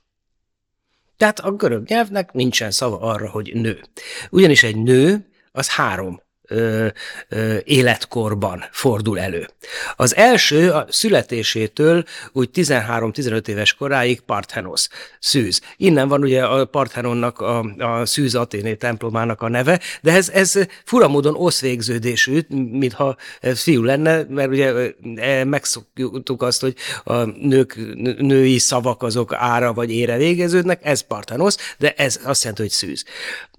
Tehát 1.17 1.39
a 1.39 1.51
görög 1.51 1.87
nyelvnek 1.87 2.31
nincsen 2.31 2.71
szava 2.71 2.99
arra, 2.99 3.29
hogy 3.29 3.51
nő. 3.53 3.81
Ugyanis 4.29 4.63
egy 4.63 4.75
nő 4.75 5.29
az 5.51 5.69
három 5.69 6.21
ö, 6.47 6.87
ö, 7.29 7.57
életkorban 7.63 8.63
fordul 8.71 9.19
elő. 9.19 9.47
Az 9.95 10.15
első 10.15 10.71
a 10.71 10.85
születésétől 10.89 12.03
úgy 12.31 12.49
13-15 12.53 13.47
éves 13.47 13.73
koráig 13.73 14.21
Parthenos, 14.21 14.87
szűz. 15.19 15.61
Innen 15.77 16.07
van 16.07 16.21
ugye 16.21 16.45
a 16.45 16.65
Parthenonnak 16.65 17.39
a, 17.39 17.59
a 17.77 18.05
szűz 18.05 18.35
Aténé 18.35 18.73
templomának 18.73 19.41
a 19.41 19.49
neve, 19.49 19.79
de 20.01 20.11
ez, 20.11 20.29
ez 20.29 20.53
fura 20.85 21.07
módon 21.07 21.35
oszvégződésű, 21.35 22.39
mintha 22.49 23.15
ez 23.39 23.61
fiú 23.61 23.83
lenne, 23.83 24.23
mert 24.29 24.49
ugye 24.49 24.93
e, 25.15 25.43
megszoktuk 25.43 26.41
azt, 26.41 26.61
hogy 26.61 26.75
a 27.03 27.23
nők, 27.23 27.75
női 28.17 28.57
szavak 28.57 29.03
azok 29.03 29.33
ára 29.33 29.73
vagy 29.73 29.91
ére 29.91 30.17
végeződnek, 30.17 30.79
ez 30.83 31.01
Parthenos, 31.01 31.55
de 31.77 31.93
ez 31.97 32.19
azt 32.23 32.41
jelenti, 32.41 32.61
hogy 32.61 32.71
szűz. 32.71 33.03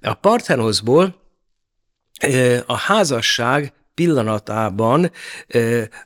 A 0.02 0.14
Parthenosból 0.14 1.24
a 2.66 2.76
házasság 2.76 3.72
pillanatában 3.94 5.10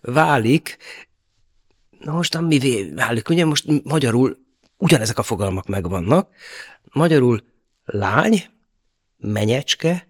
válik, 0.01 0.77
na 1.99 2.13
most 2.13 2.41
mi 2.41 2.91
válik? 2.95 3.29
Ugye 3.29 3.45
most 3.45 3.85
magyarul 3.85 4.39
ugyanezek 4.77 5.19
a 5.19 5.23
fogalmak 5.23 5.67
megvannak. 5.67 6.29
Magyarul 6.93 7.43
lány, 7.85 8.45
menyecske, 9.17 10.09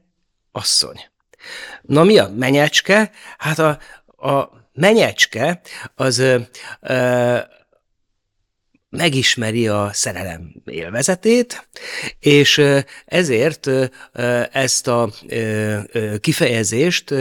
asszony. 0.53 1.01
Na 1.83 2.05
mi 2.05 2.19
a 2.19 2.31
menyecske? 2.37 3.11
Hát 3.39 3.59
a, 3.59 3.79
a 4.27 4.51
menyecske 4.73 5.61
az 5.95 6.19
ö, 6.19 6.39
ö, 6.81 7.39
megismeri 8.91 9.69
a 9.69 9.91
szerelem 9.93 10.55
élvezetét, 10.65 11.69
és 12.21 12.63
ezért 13.05 13.71
ezt 14.53 14.87
a 14.87 15.13
kifejezést 16.21 17.15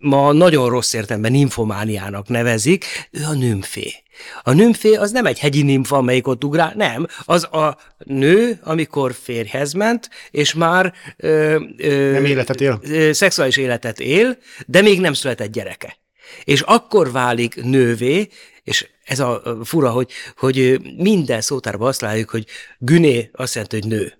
ma 0.00 0.32
nagyon 0.32 0.68
rossz 0.68 0.92
értelemben 0.92 1.32
nymfomániának 1.32 2.28
nevezik, 2.28 2.84
ő 3.10 3.20
a 3.24 3.34
nymfé. 3.34 3.94
A 4.42 4.52
nymfé 4.52 4.94
az 4.94 5.10
nem 5.10 5.26
egy 5.26 5.38
hegyi 5.38 5.62
nymfa, 5.62 5.96
amelyik 5.96 6.26
ott 6.26 6.44
ugrál, 6.44 6.72
nem. 6.76 7.06
Az 7.24 7.44
a 7.44 7.78
nő, 8.04 8.58
amikor 8.62 9.14
férjhez 9.22 9.72
ment, 9.72 10.10
és 10.30 10.54
már 10.54 10.92
ö, 11.16 11.60
ö, 11.76 12.10
nem 12.12 12.24
életet 12.24 12.60
él. 12.60 12.80
Ö, 12.82 13.12
szexuális 13.12 13.56
életet 13.56 14.00
él, 14.00 14.38
de 14.66 14.82
még 14.82 15.00
nem 15.00 15.12
született 15.12 15.52
gyereke. 15.52 15.96
És 16.44 16.60
akkor 16.60 17.12
válik 17.12 17.62
nővé, 17.62 18.28
és 18.66 18.88
ez 19.04 19.20
a 19.20 19.58
fura, 19.64 19.90
hogy, 19.90 20.10
hogy 20.36 20.80
minden 20.96 21.40
szótárban 21.40 21.88
azt 21.88 22.00
látjuk, 22.00 22.30
hogy 22.30 22.46
güné 22.78 23.30
azt 23.32 23.54
jelenti, 23.54 23.80
hogy 23.80 23.88
nő. 23.88 24.18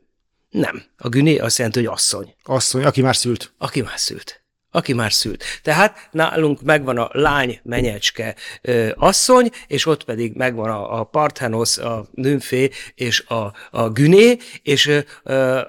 Nem. 0.50 0.82
A 0.96 1.08
güné 1.08 1.38
azt 1.38 1.56
jelenti, 1.56 1.78
hogy 1.78 1.88
asszony. 1.94 2.34
Asszony, 2.42 2.84
aki 2.84 3.02
már 3.02 3.16
szült. 3.16 3.52
Aki 3.58 3.80
már 3.80 3.98
szült. 3.98 4.44
Aki 4.70 4.92
már 4.92 5.12
szült. 5.12 5.44
Tehát 5.62 6.08
nálunk 6.10 6.62
megvan 6.62 6.98
a 6.98 7.08
lány 7.12 7.60
menyecske 7.62 8.34
ö, 8.62 8.90
asszony, 8.94 9.50
és 9.66 9.86
ott 9.86 10.04
pedig 10.04 10.34
megvan 10.34 10.70
a, 10.70 11.00
a 11.00 11.04
parthenos, 11.04 11.78
a 11.78 12.06
nőmfé 12.12 12.70
és 12.94 13.20
a, 13.20 13.52
a 13.70 13.88
güné, 13.88 14.36
és 14.62 14.90
ö, 15.22 15.60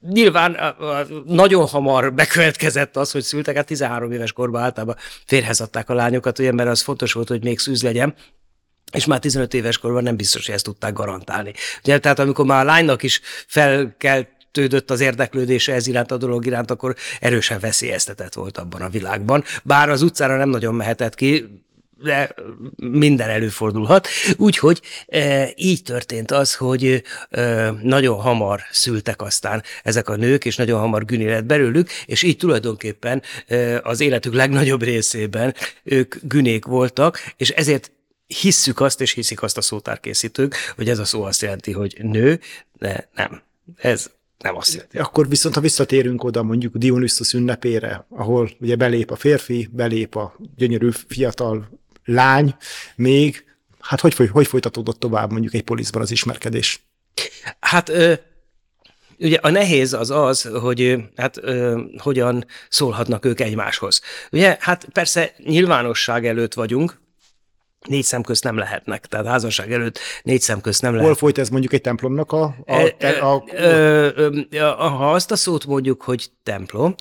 Nyilván 0.00 0.76
nagyon 1.26 1.66
hamar 1.66 2.14
bekövetkezett 2.14 2.96
az, 2.96 3.10
hogy 3.10 3.22
szültek, 3.22 3.56
hát 3.56 3.66
13 3.66 4.12
éves 4.12 4.32
korban 4.32 4.62
általában 4.62 4.96
férhez 5.26 5.60
adták 5.60 5.88
a 5.90 5.94
lányokat, 5.94 6.38
ugye, 6.38 6.52
mert 6.52 6.68
az 6.68 6.80
fontos 6.80 7.12
volt, 7.12 7.28
hogy 7.28 7.42
még 7.42 7.58
szűz 7.58 7.82
legyen 7.82 8.14
és 8.92 9.04
már 9.04 9.18
15 9.18 9.54
éves 9.54 9.78
korban 9.78 10.02
nem 10.02 10.16
biztos, 10.16 10.46
hogy 10.46 10.54
ezt 10.54 10.64
tudták 10.64 10.92
garantálni. 10.92 11.52
Ugye, 11.82 11.98
tehát 11.98 12.18
amikor 12.18 12.44
már 12.44 12.60
a 12.60 12.68
lánynak 12.68 13.02
is 13.02 13.20
felkelt 13.46 14.28
tődött 14.50 14.90
az 14.90 15.00
érdeklődése 15.00 15.74
ez 15.74 15.86
iránt 15.86 16.10
a 16.10 16.16
dolog 16.16 16.46
iránt, 16.46 16.70
akkor 16.70 16.94
erősen 17.20 17.60
veszélyeztetett 17.60 18.34
volt 18.34 18.58
abban 18.58 18.82
a 18.82 18.88
világban. 18.88 19.44
Bár 19.64 19.88
az 19.88 20.02
utcára 20.02 20.36
nem 20.36 20.48
nagyon 20.48 20.74
mehetett 20.74 21.14
ki, 21.14 21.62
de 22.02 22.34
minden 22.76 23.28
előfordulhat. 23.28 24.08
Úgyhogy 24.36 24.80
e, 25.06 25.50
így 25.56 25.82
történt 25.82 26.30
az, 26.30 26.54
hogy 26.54 27.02
e, 27.30 27.70
nagyon 27.82 28.20
hamar 28.20 28.60
szültek 28.70 29.22
aztán 29.22 29.62
ezek 29.82 30.08
a 30.08 30.16
nők, 30.16 30.44
és 30.44 30.56
nagyon 30.56 30.80
hamar 30.80 31.04
Güni 31.04 31.24
lett 31.24 31.44
belőlük, 31.44 31.90
és 32.06 32.22
így 32.22 32.36
tulajdonképpen 32.36 33.22
e, 33.46 33.80
az 33.80 34.00
életük 34.00 34.34
legnagyobb 34.34 34.82
részében 34.82 35.54
ők 35.82 36.14
Günék 36.22 36.64
voltak, 36.64 37.32
és 37.36 37.50
ezért 37.50 37.90
hisszük 38.26 38.80
azt, 38.80 39.00
és 39.00 39.12
hiszik 39.12 39.42
azt 39.42 39.56
a 39.56 39.60
szótárkészítők, 39.60 40.54
hogy 40.76 40.88
ez 40.88 40.98
a 40.98 41.04
szó 41.04 41.22
azt 41.22 41.42
jelenti, 41.42 41.72
hogy 41.72 41.96
nő, 42.02 42.40
de 42.78 43.08
nem. 43.14 43.42
Ez 43.76 44.10
nem 44.38 44.56
azt 44.56 44.72
jelenti. 44.72 44.98
Akkor 44.98 45.28
viszont, 45.28 45.54
ha 45.54 45.60
visszatérünk 45.60 46.24
oda 46.24 46.42
mondjuk 46.42 46.76
Dionysus 46.76 47.32
ünnepére, 47.32 48.06
ahol 48.08 48.50
ugye 48.60 48.76
belép 48.76 49.10
a 49.10 49.16
férfi, 49.16 49.68
belép 49.72 50.16
a 50.16 50.36
gyönyörű 50.56 50.90
fiatal 51.08 51.77
lány, 52.08 52.56
még, 52.96 53.44
hát 53.80 54.00
hogy, 54.00 54.14
hogy 54.14 54.46
folytatódott 54.46 55.00
tovább 55.00 55.30
mondjuk 55.30 55.54
egy 55.54 55.62
poliszban 55.62 56.02
az 56.02 56.10
ismerkedés? 56.10 56.80
Hát 57.60 57.88
ö, 57.88 58.12
ugye 59.18 59.38
a 59.40 59.50
nehéz 59.50 59.92
az 59.92 60.10
az, 60.10 60.42
hogy 60.42 60.96
hát 61.16 61.36
ö, 61.36 61.80
hogyan 61.98 62.44
szólhatnak 62.68 63.24
ők 63.24 63.40
egymáshoz. 63.40 64.00
Ugye, 64.30 64.56
hát 64.60 64.84
persze 64.92 65.34
nyilvánosság 65.44 66.26
előtt 66.26 66.54
vagyunk, 66.54 67.00
négy 67.86 68.04
szem 68.04 68.22
közt 68.22 68.44
nem 68.44 68.56
lehetnek, 68.56 69.06
tehát 69.06 69.26
házasság 69.26 69.72
előtt 69.72 69.98
négy 70.22 70.40
szem 70.40 70.60
közt 70.60 70.82
nem 70.82 70.92
lehet. 70.92 71.06
Hol 71.06 71.16
folyt 71.16 71.38
ez 71.38 71.48
mondjuk 71.48 71.72
egy 71.72 71.80
templomnak 71.80 72.32
a... 72.32 72.54
a, 72.66 73.04
a, 73.20 73.44
a... 74.58 74.88
Ha 74.88 75.12
azt 75.12 75.30
a 75.30 75.36
szót 75.36 75.66
mondjuk, 75.66 76.02
hogy 76.02 76.30
templom, 76.42 76.94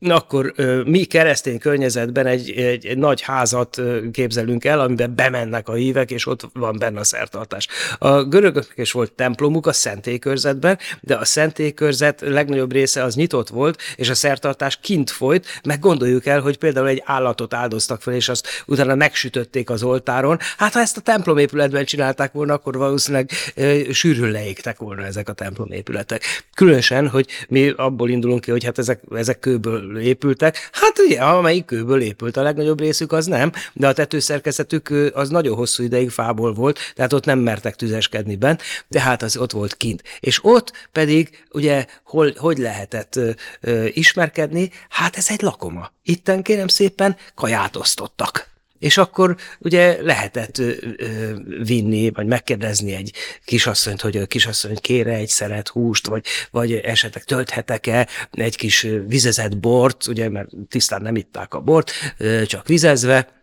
akkor 0.00 0.52
mi 0.84 1.04
keresztény 1.04 1.58
környezetben 1.58 2.26
egy, 2.26 2.50
egy, 2.50 2.86
egy 2.86 2.98
nagy 2.98 3.20
házat 3.20 3.82
képzelünk 4.12 4.64
el, 4.64 4.80
amiben 4.80 5.14
bemennek 5.14 5.68
a 5.68 5.74
hívek, 5.74 6.10
és 6.10 6.26
ott 6.26 6.48
van 6.52 6.78
benne 6.78 7.00
a 7.00 7.04
szertartás. 7.04 7.68
A 7.98 8.22
görögöknek 8.22 8.78
is 8.78 8.92
volt 8.92 9.12
templomuk 9.12 9.66
a 9.66 9.72
szentélykörzetben, 9.72 10.78
de 11.00 11.16
a 11.16 11.24
szentélkörzet 11.24 12.20
legnagyobb 12.20 12.72
része 12.72 13.02
az 13.02 13.14
nyitott 13.14 13.48
volt, 13.48 13.80
és 13.96 14.08
a 14.08 14.14
szertartás 14.14 14.78
kint 14.82 15.10
folyt, 15.10 15.46
meg 15.64 15.78
gondoljuk 15.78 16.26
el, 16.26 16.40
hogy 16.40 16.58
például 16.58 16.88
egy 16.88 17.02
állatot 17.04 17.54
áldoztak 17.54 18.02
fel, 18.02 18.14
és 18.14 18.28
azt 18.28 18.46
utána 18.66 18.94
megsütötték 18.94 19.70
az 19.70 19.82
oltáron. 19.82 20.38
Hát 20.56 20.72
ha 20.72 20.80
ezt 20.80 20.96
a 20.96 21.00
templomépületben 21.00 21.84
csinálták 21.84 22.32
volna, 22.32 22.52
akkor 22.52 22.76
valószínűleg 22.76 23.30
e, 23.54 23.92
sűrűn 23.92 24.30
leégtek 24.30 24.78
volna 24.78 25.04
ezek 25.04 25.28
a 25.28 25.32
templomépületek. 25.32 26.22
Különösen, 26.54 27.08
hogy 27.08 27.26
mi 27.48 27.72
abból 27.76 28.10
indulunk 28.10 28.40
ki, 28.40 28.50
hogy 28.50 28.64
hát 28.64 28.78
ezek, 28.78 29.00
ezek 29.10 29.38
kőből 29.38 29.87
épültek. 29.96 30.70
Hát 30.72 30.98
ugye, 30.98 31.20
amelyik 31.20 31.64
kőből 31.64 32.00
épült, 32.00 32.36
a 32.36 32.42
legnagyobb 32.42 32.80
részük 32.80 33.12
az 33.12 33.26
nem, 33.26 33.52
de 33.72 33.88
a 33.88 33.92
tetőszerkezetük 33.92 34.90
az 35.12 35.28
nagyon 35.28 35.56
hosszú 35.56 35.82
ideig 35.82 36.10
fából 36.10 36.52
volt, 36.52 36.78
tehát 36.94 37.12
ott 37.12 37.24
nem 37.24 37.38
mertek 37.38 37.76
tüzeskedni 37.76 38.36
bent, 38.36 38.62
de 38.88 39.00
hát 39.00 39.22
az 39.22 39.36
ott 39.36 39.52
volt 39.52 39.76
kint. 39.76 40.02
És 40.20 40.44
ott 40.44 40.88
pedig 40.92 41.44
ugye 41.50 41.86
hol, 42.04 42.32
hogy 42.36 42.58
lehetett 42.58 43.16
ö, 43.16 43.30
ö, 43.60 43.86
ismerkedni? 43.86 44.70
Hát 44.88 45.16
ez 45.16 45.26
egy 45.28 45.42
lakoma. 45.42 45.90
Itten 46.02 46.42
kérem 46.42 46.68
szépen 46.68 47.16
kaját 47.34 47.76
osztottak. 47.76 48.57
És 48.78 48.98
akkor 48.98 49.36
ugye 49.58 50.02
lehetett 50.02 50.58
ö, 50.58 50.72
ö, 50.96 51.34
vinni, 51.62 52.10
vagy 52.10 52.26
megkérdezni 52.26 52.94
egy 52.94 53.12
kisasszonyt, 53.44 54.00
hogy 54.00 54.16
a 54.16 54.26
kisasszony 54.26 54.76
kére 54.80 55.14
egy 55.14 55.28
szeret 55.28 55.68
húst, 55.68 56.06
vagy, 56.06 56.24
vagy 56.50 56.72
esetleg 56.72 57.24
tölthetek-e 57.24 58.08
egy 58.30 58.56
kis 58.56 58.86
vizezett 59.06 59.58
bort, 59.58 60.06
ugye, 60.06 60.28
mert 60.28 60.48
tisztán 60.68 61.02
nem 61.02 61.16
itták 61.16 61.54
a 61.54 61.60
bort, 61.60 61.92
ö, 62.18 62.46
csak 62.46 62.66
vizezve, 62.66 63.36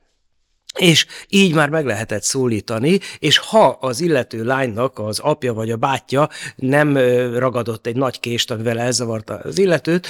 és 0.79 1.05
így 1.29 1.53
már 1.53 1.69
meg 1.69 1.85
lehetett 1.85 2.23
szólítani, 2.23 2.99
és 3.19 3.37
ha 3.37 3.67
az 3.67 4.01
illető 4.01 4.43
lánynak 4.43 4.99
az 4.99 5.19
apja 5.19 5.53
vagy 5.53 5.71
a 5.71 5.77
bátyja 5.77 6.29
nem 6.55 6.97
ragadott 7.37 7.87
egy 7.87 7.95
nagy 7.95 8.19
kést, 8.19 8.51
amivel 8.51 8.79
elzavarta 8.79 9.37
az 9.37 9.57
illetőt, 9.57 10.07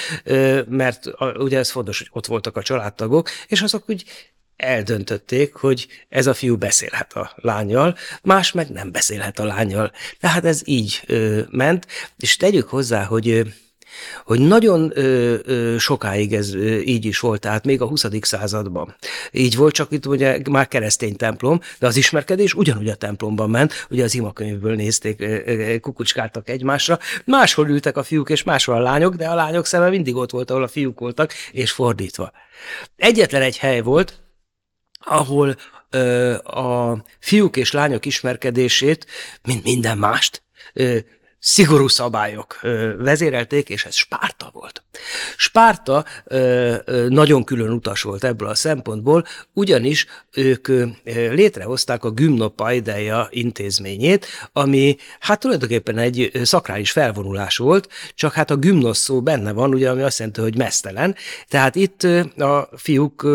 mert 0.68 1.06
ugye 1.38 1.58
ez 1.58 1.72
fontos, 1.72 1.98
hogy 1.98 2.10
ott 2.12 2.26
voltak 2.26 2.58
a 2.58 2.62
családtagok, 2.62 3.30
és 3.48 3.62
azok 3.62 3.90
úgy 3.90 4.04
eldöntötték, 4.58 5.54
hogy 5.54 5.88
ez 6.10 6.28
a 6.28 6.34
fiú 6.34 6.58
beszélhet 6.58 7.14
a 7.14 7.32
lányjal, 7.36 7.98
más 8.24 8.52
meg 8.52 8.70
nem 8.70 8.92
beszélhet 8.92 9.40
a 9.40 9.46
lányjal. 9.46 9.92
Tehát 10.20 10.46
ez 10.46 10.62
így 10.66 11.02
ö, 11.06 11.42
ment, 11.50 11.88
és 12.18 12.38
tegyük 12.38 12.70
hozzá, 12.70 13.04
hogy 13.04 13.44
hogy 14.26 14.40
nagyon 14.40 14.92
ö, 14.94 15.36
ö, 15.44 15.76
sokáig 15.78 16.34
ez 16.34 16.54
ö, 16.54 16.78
így 16.78 17.06
is 17.06 17.20
volt, 17.20 17.42
tehát 17.42 17.66
még 17.66 17.82
a 17.82 17.88
20. 17.88 18.06
században. 18.22 18.96
Így 19.32 19.56
volt, 19.56 19.74
csak 19.74 19.92
itt 19.92 20.06
ugye 20.06 20.40
már 20.50 20.68
keresztény 20.68 21.16
templom, 21.16 21.62
de 21.80 21.88
az 21.88 21.96
ismerkedés 21.96 22.54
ugyanúgy 22.54 22.90
a 22.90 22.96
templomban 22.96 23.50
ment, 23.50 23.88
ugye 23.90 24.04
az 24.04 24.16
imakönyvből 24.16 24.76
nézték, 24.76 25.22
ö, 25.22 25.38
ö, 25.46 25.80
kukucskáltak 25.80 26.50
egymásra, 26.50 27.00
máshol 27.26 27.70
ültek 27.70 27.98
a 27.98 28.04
fiúk 28.04 28.30
és 28.30 28.44
máshol 28.44 28.76
a 28.76 28.80
lányok, 28.80 29.16
de 29.16 29.28
a 29.28 29.36
lányok 29.36 29.66
szeme 29.66 29.90
mindig 29.90 30.16
ott 30.16 30.32
volt, 30.32 30.50
ahol 30.50 30.64
a 30.64 30.68
fiúk 30.68 31.00
voltak, 31.00 31.34
és 31.52 31.72
fordítva. 31.72 32.32
Egyetlen 32.96 33.42
egy 33.42 33.58
hely 33.58 33.82
volt, 33.82 34.25
ahol 35.06 35.56
ö, 35.90 36.34
a 36.34 36.98
fiúk 37.20 37.58
és 37.58 37.72
lányok 37.72 38.06
ismerkedését, 38.06 39.06
mint 39.44 39.64
minden 39.64 39.98
mást, 39.98 40.44
ö, 40.74 40.98
szigorú 41.48 41.88
szabályok 41.88 42.60
vezérelték, 42.98 43.70
és 43.70 43.86
ez 43.86 43.96
Spárta 43.96 44.50
volt. 44.54 44.84
Spárta 45.38 46.06
nagyon 47.08 47.44
külön 47.44 47.72
utas 47.72 48.02
volt 48.02 48.24
ebből 48.24 48.48
a 48.48 48.56
szempontból, 48.56 49.26
ugyanis 49.54 50.06
ők 50.32 50.68
létrehozták 51.04 52.04
a 52.04 52.12
Gymnopaideia 52.12 53.28
intézményét, 53.30 54.26
ami 54.54 54.98
hát 55.20 55.40
tulajdonképpen 55.40 55.98
egy 55.98 56.32
szakrális 56.44 56.92
felvonulás 56.92 57.58
volt, 57.58 57.90
csak 58.16 58.34
hát 58.34 58.52
a 58.52 58.56
gymnos 58.56 58.98
szó 58.98 59.22
benne 59.22 59.52
van, 59.52 59.74
ugye, 59.74 59.90
ami 59.90 60.02
azt 60.02 60.20
jelenti, 60.20 60.42
hogy 60.42 60.58
mesztelen. 60.58 61.16
Tehát 61.48 61.76
itt 61.76 62.04
a 62.38 62.70
fiúk, 62.78 63.28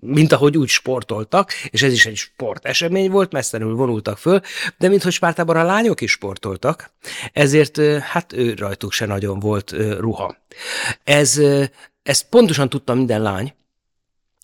mint 0.00 0.32
ahogy 0.32 0.56
úgy 0.56 0.68
sportoltak, 0.68 1.52
és 1.70 1.82
ez 1.82 1.92
is 1.92 2.06
egy 2.06 2.16
sportesemény 2.16 3.10
volt, 3.10 3.32
mesztelenül 3.32 3.74
vonultak 3.74 4.18
föl, 4.18 4.40
de 4.78 4.88
minthogy 4.88 5.12
Spártában 5.12 5.56
a 5.56 5.64
lányok 5.64 6.00
is 6.00 6.10
sportoltak, 6.10 6.90
ezért 7.32 7.80
hát 8.00 8.32
ő 8.32 8.54
rajtuk 8.54 8.92
se 8.92 9.06
nagyon 9.06 9.38
volt 9.38 9.74
ruha. 9.98 10.36
Ez, 11.04 11.40
ezt 12.02 12.28
pontosan 12.28 12.68
tudta 12.68 12.94
minden 12.94 13.22
lány, 13.22 13.54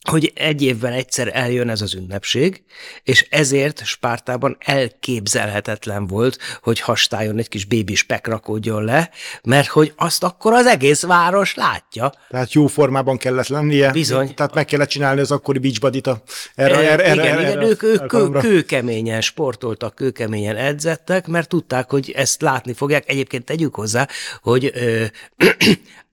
hogy 0.09 0.33
egy 0.35 0.62
évben 0.62 0.92
egyszer 0.92 1.31
eljön 1.33 1.68
ez 1.68 1.81
az 1.81 1.94
ünnepség, 1.94 2.62
és 3.03 3.27
ezért 3.31 3.85
Spártában 3.85 4.57
elképzelhetetlen 4.61 6.07
volt, 6.07 6.38
hogy 6.62 6.81
hastáljon 6.81 7.38
egy 7.38 7.49
kis 7.49 7.64
bébi 7.64 7.94
spek 7.94 8.27
rakódjon 8.27 8.85
le, 8.85 9.11
mert 9.42 9.68
hogy 9.68 9.92
azt 9.97 10.25
akkor 10.25 10.53
az 10.53 10.66
egész 10.66 11.03
város 11.03 11.55
látja. 11.55 12.12
Tehát 12.29 12.53
jó 12.53 12.66
formában 12.66 13.16
kellett 13.16 13.49
lennie. 13.49 13.90
Bizony. 13.90 14.35
Tehát 14.35 14.55
meg 14.55 14.64
kellett 14.64 14.88
csinálni 14.88 15.21
az 15.21 15.31
akkori 15.31 15.59
beachbody 15.59 16.01
a 16.05 16.23
erre, 16.55 16.77
e, 16.77 16.92
erre, 16.92 17.12
igen, 17.12 17.18
erre, 17.18 17.40
igen, 17.40 17.57
erre, 17.57 17.66
ők, 17.66 17.83
ők 17.83 18.07
kő, 18.07 18.31
kőkeményen 18.31 19.21
sportoltak, 19.21 19.94
kőkeményen 19.94 20.57
edzettek, 20.57 21.27
mert 21.27 21.49
tudták, 21.49 21.90
hogy 21.90 22.11
ezt 22.16 22.42
látni 22.42 22.73
fogják. 22.73 23.11
Egyébként 23.11 23.44
tegyük 23.44 23.75
hozzá, 23.75 24.09
hogy 24.40 24.73
ö, 24.75 25.05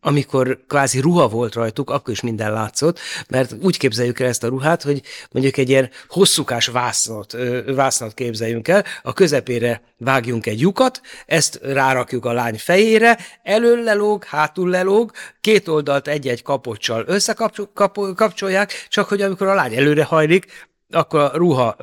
amikor 0.06 0.60
kvázi 0.68 1.00
ruha 1.00 1.28
volt 1.28 1.54
rajtuk, 1.54 1.90
akkor 1.90 2.14
is 2.14 2.22
minden 2.22 2.52
látszott, 2.54 3.00
mert 3.30 3.56
úgy 3.62 3.78
képzeljük 3.78 4.20
el 4.20 4.28
ezt 4.28 4.44
a 4.44 4.48
ruhát, 4.48 4.84
hogy 4.84 5.02
mondjuk 5.32 5.58
egy 5.58 5.70
ilyen 5.70 5.90
hosszúkás 6.08 6.68
vásznat, 6.68 7.38
vásznat 7.66 8.14
képzeljünk 8.14 8.68
el, 8.68 8.84
a 9.04 9.14
közepére 9.14 9.82
vágjunk 9.98 10.46
egy 10.46 10.60
lyukat, 10.60 11.02
ezt 11.26 11.60
rárakjuk 11.64 12.26
a 12.26 12.34
lány 12.34 12.58
fejére, 12.58 13.18
elől 13.44 13.84
lelóg, 13.84 14.24
hátul 14.24 14.70
lelóg, 14.70 15.12
két 15.42 15.68
oldalt 15.68 16.08
egy-egy 16.08 16.42
kapocsal 16.42 17.04
összekapcsolják, 17.08 18.88
csak 18.90 19.08
hogy 19.08 19.22
amikor 19.22 19.48
a 19.48 19.54
lány 19.54 19.76
előre 19.76 20.04
hajlik, 20.04 20.68
akkor 20.90 21.20
a 21.20 21.32
ruha 21.34 21.78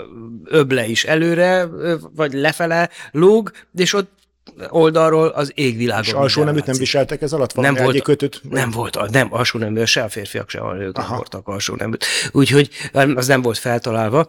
öble 0.45 0.87
is 0.87 1.05
előre, 1.05 1.69
vagy 2.15 2.33
lefele 2.33 2.91
lóg, 3.11 3.51
és 3.75 3.93
ott 3.93 4.22
oldalról 4.69 5.29
az 5.29 5.53
égvilágon. 5.55 6.05
És 6.05 6.13
alsó 6.13 6.45
neműt 6.45 6.67
nem 6.67 6.77
viseltek 6.77 7.23
ez 7.23 7.33
alatt? 7.33 7.55
Nem 7.55 7.75
volt, 7.75 8.03
kötőt? 8.03 8.41
nem 8.51 8.71
volt, 8.71 9.11
nem 9.11 9.29
alsó 9.31 9.59
nemű, 9.59 9.85
se 9.85 10.03
a 10.03 10.09
férfiak, 10.09 10.51
se 10.51 10.61
a 10.61 10.73
nők 10.73 10.97
nem 10.97 11.07
voltak 11.09 11.49
alsó 11.49 11.75
neműt. 11.75 12.05
Úgyhogy 12.33 12.71
az 13.15 13.27
nem 13.27 13.43
volt 13.43 13.59
feltalálva 13.59 14.29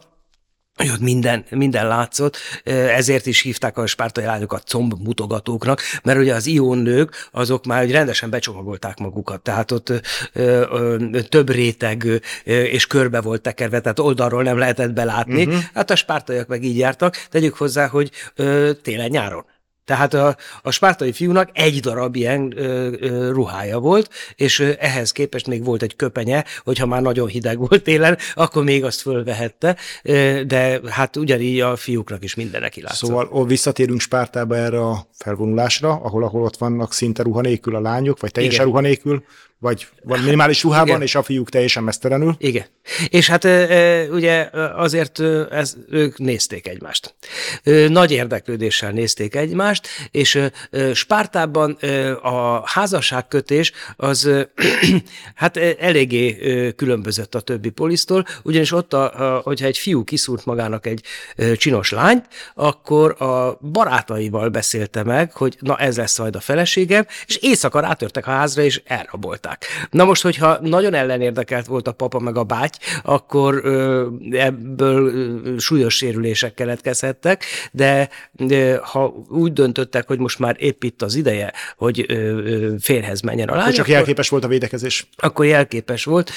hogy 0.75 0.89
ott 0.89 0.99
minden, 0.99 1.45
minden 1.49 1.87
látszott, 1.87 2.37
ezért 2.63 3.25
is 3.25 3.41
hívták 3.41 3.77
a 3.77 3.85
spártai 3.85 4.25
lányokat 4.25 4.67
comb 4.67 4.93
mutogatóknak, 5.03 5.81
mert 6.03 6.19
ugye 6.19 6.33
az 6.33 6.45
ión 6.45 6.77
nők, 6.77 7.29
azok 7.31 7.65
már 7.65 7.81
hogy 7.81 7.91
rendesen 7.91 8.29
becsomagolták 8.29 8.97
magukat, 8.97 9.41
tehát 9.41 9.71
ott 9.71 9.89
ö, 9.89 9.99
ö, 10.33 10.97
több 11.29 11.49
réteg 11.49 12.03
ö, 12.03 12.15
és 12.61 12.87
körbe 12.87 13.21
volt 13.21 13.41
tekerve, 13.41 13.79
tehát 13.79 13.99
oldalról 13.99 14.43
nem 14.43 14.57
lehetett 14.57 14.93
belátni, 14.93 15.45
uh-huh. 15.45 15.61
hát 15.73 15.91
a 15.91 15.95
spártaiak 15.95 16.47
meg 16.47 16.63
így 16.63 16.77
jártak, 16.77 17.27
tegyük 17.29 17.55
hozzá, 17.55 17.87
hogy 17.87 18.11
télen-nyáron. 18.81 19.45
Tehát 19.85 20.13
a, 20.13 20.37
a 20.61 20.71
spártai 20.71 21.11
fiúnak 21.11 21.49
egy 21.53 21.79
darab 21.79 22.15
ilyen 22.15 22.53
ö, 22.55 22.91
ö, 22.99 23.31
ruhája 23.31 23.79
volt, 23.79 24.09
és 24.35 24.59
ehhez 24.59 25.11
képest 25.11 25.47
még 25.47 25.63
volt 25.63 25.81
egy 25.81 25.95
köpenye, 25.95 26.43
hogyha 26.63 26.85
már 26.85 27.01
nagyon 27.01 27.27
hideg 27.27 27.57
volt 27.57 27.83
télen, 27.83 28.17
akkor 28.33 28.63
még 28.63 28.83
azt 28.83 29.01
fölvehette, 29.01 29.77
de 30.47 30.79
hát 30.89 31.15
ugyanígy 31.15 31.59
a 31.59 31.75
fiúknak 31.75 32.23
is 32.23 32.35
mindenek 32.35 32.75
látszott. 32.75 33.09
Szóval 33.09 33.45
visszatérünk 33.45 33.99
Spártába 33.99 34.55
erre 34.55 34.79
a 34.79 35.07
felvonulásra, 35.11 35.89
ahol, 35.89 36.23
ahol 36.23 36.43
ott 36.43 36.57
vannak 36.57 36.93
szinte 36.93 37.23
ruha 37.23 37.41
nélkül 37.41 37.75
a 37.75 37.79
lányok, 37.79 38.19
vagy 38.19 38.31
teljesen 38.31 38.59
Igen. 38.59 38.71
ruha 38.71 38.81
nélkül, 38.81 39.23
vagy 39.63 39.87
van 40.03 40.19
minimális 40.19 40.63
ruhában, 40.63 40.87
Igen. 40.87 41.01
és 41.01 41.15
a 41.15 41.23
fiúk 41.23 41.49
teljesen 41.49 41.83
mesztelenül. 41.83 42.35
Igen. 42.37 42.65
És 43.07 43.29
hát 43.29 43.43
ugye 44.11 44.49
azért 44.75 45.19
ez, 45.51 45.75
ők 45.89 46.17
nézték 46.17 46.67
egymást. 46.67 47.15
Nagy 47.87 48.11
érdeklődéssel 48.11 48.91
nézték 48.91 49.35
egymást, 49.35 49.87
és 50.11 50.39
Spártában 50.93 51.71
a 52.21 52.61
házasságkötés 52.69 53.71
az 53.95 54.29
hát 55.35 55.57
eléggé 55.57 56.37
különbözött 56.75 57.35
a 57.35 57.39
többi 57.39 57.69
polisztól, 57.69 58.25
ugyanis 58.43 58.71
ott, 58.71 58.93
a, 58.93 59.35
a, 59.35 59.41
hogyha 59.43 59.65
egy 59.65 59.77
fiú 59.77 60.03
kiszúrt 60.03 60.45
magának 60.45 60.85
egy 60.85 61.01
csinos 61.57 61.91
lányt, 61.91 62.27
akkor 62.55 63.21
a 63.21 63.57
barátaival 63.61 64.49
beszélte 64.49 65.03
meg, 65.03 65.31
hogy 65.31 65.57
na 65.59 65.77
ez 65.77 65.97
lesz 65.97 66.19
majd 66.19 66.35
a 66.35 66.39
feleségem, 66.39 67.05
és 67.27 67.35
éjszaka 67.35 67.79
rátörtek 67.79 68.27
a 68.27 68.31
házra, 68.31 68.61
és 68.61 68.81
elrabolták. 68.85 69.52
Na 69.89 70.05
most, 70.05 70.21
hogyha 70.21 70.57
nagyon 70.61 70.93
ellenérdekelt 70.93 71.65
volt 71.65 71.87
a 71.87 71.91
papa 71.91 72.19
meg 72.19 72.37
a 72.37 72.43
báty, 72.43 72.77
akkor 73.03 73.65
ebből 74.31 75.11
súlyos 75.59 75.95
sérülések 75.95 76.53
keletkezhettek, 76.53 77.45
de 77.71 78.09
ha 78.81 79.13
úgy 79.29 79.53
döntöttek, 79.53 80.07
hogy 80.07 80.19
most 80.19 80.39
már 80.39 80.55
épp 80.59 80.83
itt 80.83 81.01
az 81.01 81.15
ideje, 81.15 81.53
hogy 81.77 82.05
férhez 82.79 83.21
menjen 83.21 83.47
a 83.49 83.55
lány, 83.55 83.65
Hogy 83.65 83.73
csak 83.73 83.87
jelképes 83.87 84.29
volt 84.29 84.43
a 84.43 84.47
védekezés. 84.47 85.07
akkor 85.17 85.45
jelképes 85.45 86.03
volt. 86.03 86.31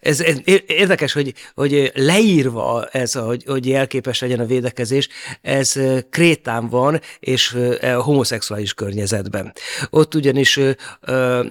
Ez, 0.00 0.20
ez 0.20 0.36
érdekes, 0.66 1.12
hogy, 1.12 1.34
hogy 1.54 1.92
leírva 1.94 2.84
ez, 2.84 3.12
hogy, 3.12 3.44
hogy 3.46 3.66
jelképes 3.66 4.20
legyen 4.20 4.40
a 4.40 4.44
védekezés, 4.46 5.08
ez 5.42 5.80
Krétán 6.10 6.68
van, 6.68 7.00
és 7.20 7.56
a 7.82 7.86
homoszexuális 7.86 8.74
környezetben. 8.74 9.52
Ott 9.90 10.14
ugyanis 10.14 10.60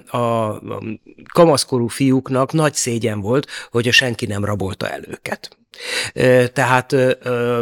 a 0.06 0.53
kamaszkorú 1.32 1.86
fiúknak 1.86 2.52
nagy 2.52 2.74
szégyen 2.74 3.20
volt, 3.20 3.46
hogy 3.70 3.88
a 3.88 3.92
senki 3.92 4.26
nem 4.26 4.44
rabolta 4.44 4.88
el 4.88 5.00
őket. 5.08 5.63
Tehát 6.52 6.92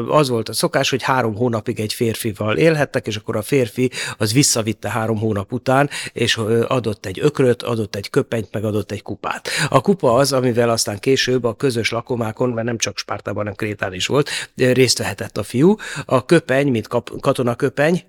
az 0.09 0.29
volt 0.29 0.48
a 0.48 0.53
szokás, 0.53 0.90
hogy 0.90 1.03
három 1.03 1.35
hónapig 1.35 1.81
egy 1.81 1.92
férfival 1.92 2.57
élhettek, 2.57 3.07
és 3.07 3.16
akkor 3.16 3.37
a 3.37 3.42
férfi 3.42 3.90
az 4.18 4.33
visszavitte 4.33 4.90
három 4.90 5.18
hónap 5.18 5.53
után, 5.53 5.90
és 6.12 6.37
adott 6.66 7.07
egy 7.07 7.18
ökröt, 7.22 7.62
adott 7.62 7.94
egy 7.96 8.11
köpenyt, 8.11 8.48
meg 8.53 8.64
adott 8.64 8.90
egy 8.90 9.03
kupát. 9.03 9.48
A 9.68 9.81
kupa 9.81 10.14
az, 10.14 10.33
amivel 10.33 10.70
aztán 10.70 10.98
később 10.98 11.44
a 11.44 11.55
közös 11.55 11.90
lakomákon, 11.90 12.51
mert 12.51 12.66
nem 12.66 12.79
csak 12.79 12.98
Spártában, 12.98 13.38
hanem 13.38 13.55
Krétán 13.55 13.92
is 13.92 14.07
volt, 14.07 14.31
részt 14.57 14.98
vehetett 14.98 15.38
a 15.38 15.42
fiú. 15.42 15.77
A 16.05 16.25
köpeny, 16.25 16.68
mint 16.68 16.88
katonaköpeny, 17.20 18.05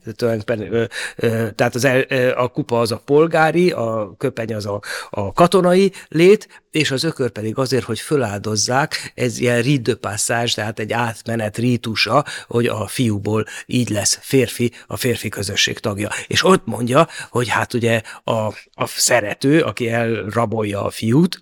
tehát 1.55 1.75
az 1.75 1.85
el, 1.85 2.01
a 2.31 2.47
kupa 2.47 2.79
az 2.79 2.91
a 2.91 3.01
polgári, 3.05 3.71
a 3.71 4.13
köpeny 4.17 4.53
az 4.53 4.65
a, 4.65 4.79
a 5.09 5.33
katonai 5.33 5.91
lét, 6.07 6.62
és 6.73 6.91
az 6.91 7.03
ökör 7.03 7.29
pedig 7.29 7.57
azért, 7.57 7.83
hogy 7.83 7.99
föláldozzák, 7.99 9.11
ez 9.15 9.39
ilyen 9.39 9.97
passage, 9.99 10.53
tehát 10.53 10.79
egy 10.79 10.93
átmenet 10.93 11.57
rítusa, 11.57 12.25
hogy 12.47 12.65
a 12.65 12.87
fiúból 12.87 13.45
így 13.65 13.89
lesz 13.89 14.17
férfi, 14.21 14.71
a 14.87 14.97
férfi 14.97 15.29
közösség 15.29 15.79
tagja. 15.79 16.09
És 16.27 16.43
ott 16.43 16.65
mondja, 16.65 17.07
hogy 17.29 17.47
hát 17.47 17.73
ugye 17.73 18.01
a, 18.23 18.31
a 18.73 18.85
szerető, 18.85 19.61
aki 19.61 19.89
elrabolja 19.89 20.83
a 20.83 20.89
fiút, 20.89 21.41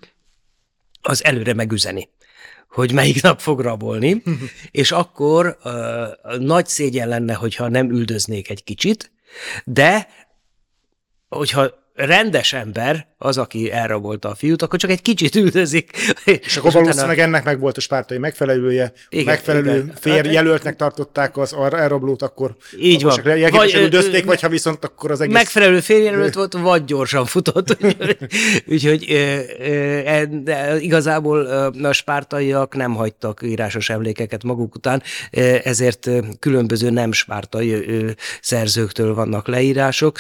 az 1.01 1.23
előre 1.23 1.53
megüzeni 1.53 2.09
hogy 2.67 2.93
melyik 2.93 3.21
nap 3.21 3.39
fog 3.39 3.59
rabolni, 3.59 4.23
és 4.71 4.91
akkor 4.91 5.57
uh, 5.63 6.37
nagy 6.37 6.67
szégyen 6.67 7.07
lenne, 7.07 7.33
hogyha 7.33 7.67
nem 7.67 7.91
üldöznék 7.91 8.49
egy 8.49 8.63
kicsit, 8.63 9.11
de 9.65 10.07
hogyha 11.29 11.80
rendes 12.05 12.53
ember, 12.53 13.07
az, 13.17 13.37
aki 13.37 13.71
elrabolta 13.71 14.29
a 14.29 14.35
fiút, 14.35 14.61
akkor 14.61 14.79
csak 14.79 14.89
egy 14.89 15.01
kicsit 15.01 15.35
üldözik. 15.35 15.91
És 16.25 16.57
akkor 16.57 16.71
valószínűleg 16.71 17.15
utána... 17.15 17.21
ennek 17.21 17.43
meg 17.43 17.59
volt 17.59 17.77
a 17.77 17.81
spártai 17.81 18.17
megfelelője, 18.17 18.91
igen, 19.09 19.25
megfelelő 19.25 19.71
igen. 19.71 19.93
férjelöltnek 19.99 20.75
tartották 20.75 21.37
az 21.37 21.55
elrablót, 21.71 22.21
akkor, 22.21 22.55
Így 22.79 23.05
akkor 23.05 23.23
van. 23.23 23.49
Vagy, 23.51 23.73
üldözték, 23.73 24.25
vagy 24.25 24.41
ha 24.41 24.49
viszont 24.49 24.85
akkor 24.85 25.11
az 25.11 25.21
egész... 25.21 25.33
Megfelelő 25.33 25.79
férjelölt 25.79 26.33
volt, 26.33 26.53
vagy 26.53 26.85
gyorsan 26.85 27.25
futott. 27.25 27.77
Úgyhogy 28.71 29.05
de 30.43 30.79
igazából 30.79 31.45
a 31.83 31.93
spártaiak 31.93 32.75
nem 32.75 32.95
hagytak 32.95 33.39
írásos 33.43 33.89
emlékeket 33.89 34.43
maguk 34.43 34.75
után, 34.75 35.03
ezért 35.63 36.09
különböző 36.39 36.89
nem 36.89 37.11
spártai 37.11 37.85
szerzőktől 38.41 39.13
vannak 39.13 39.47
leírások. 39.47 40.19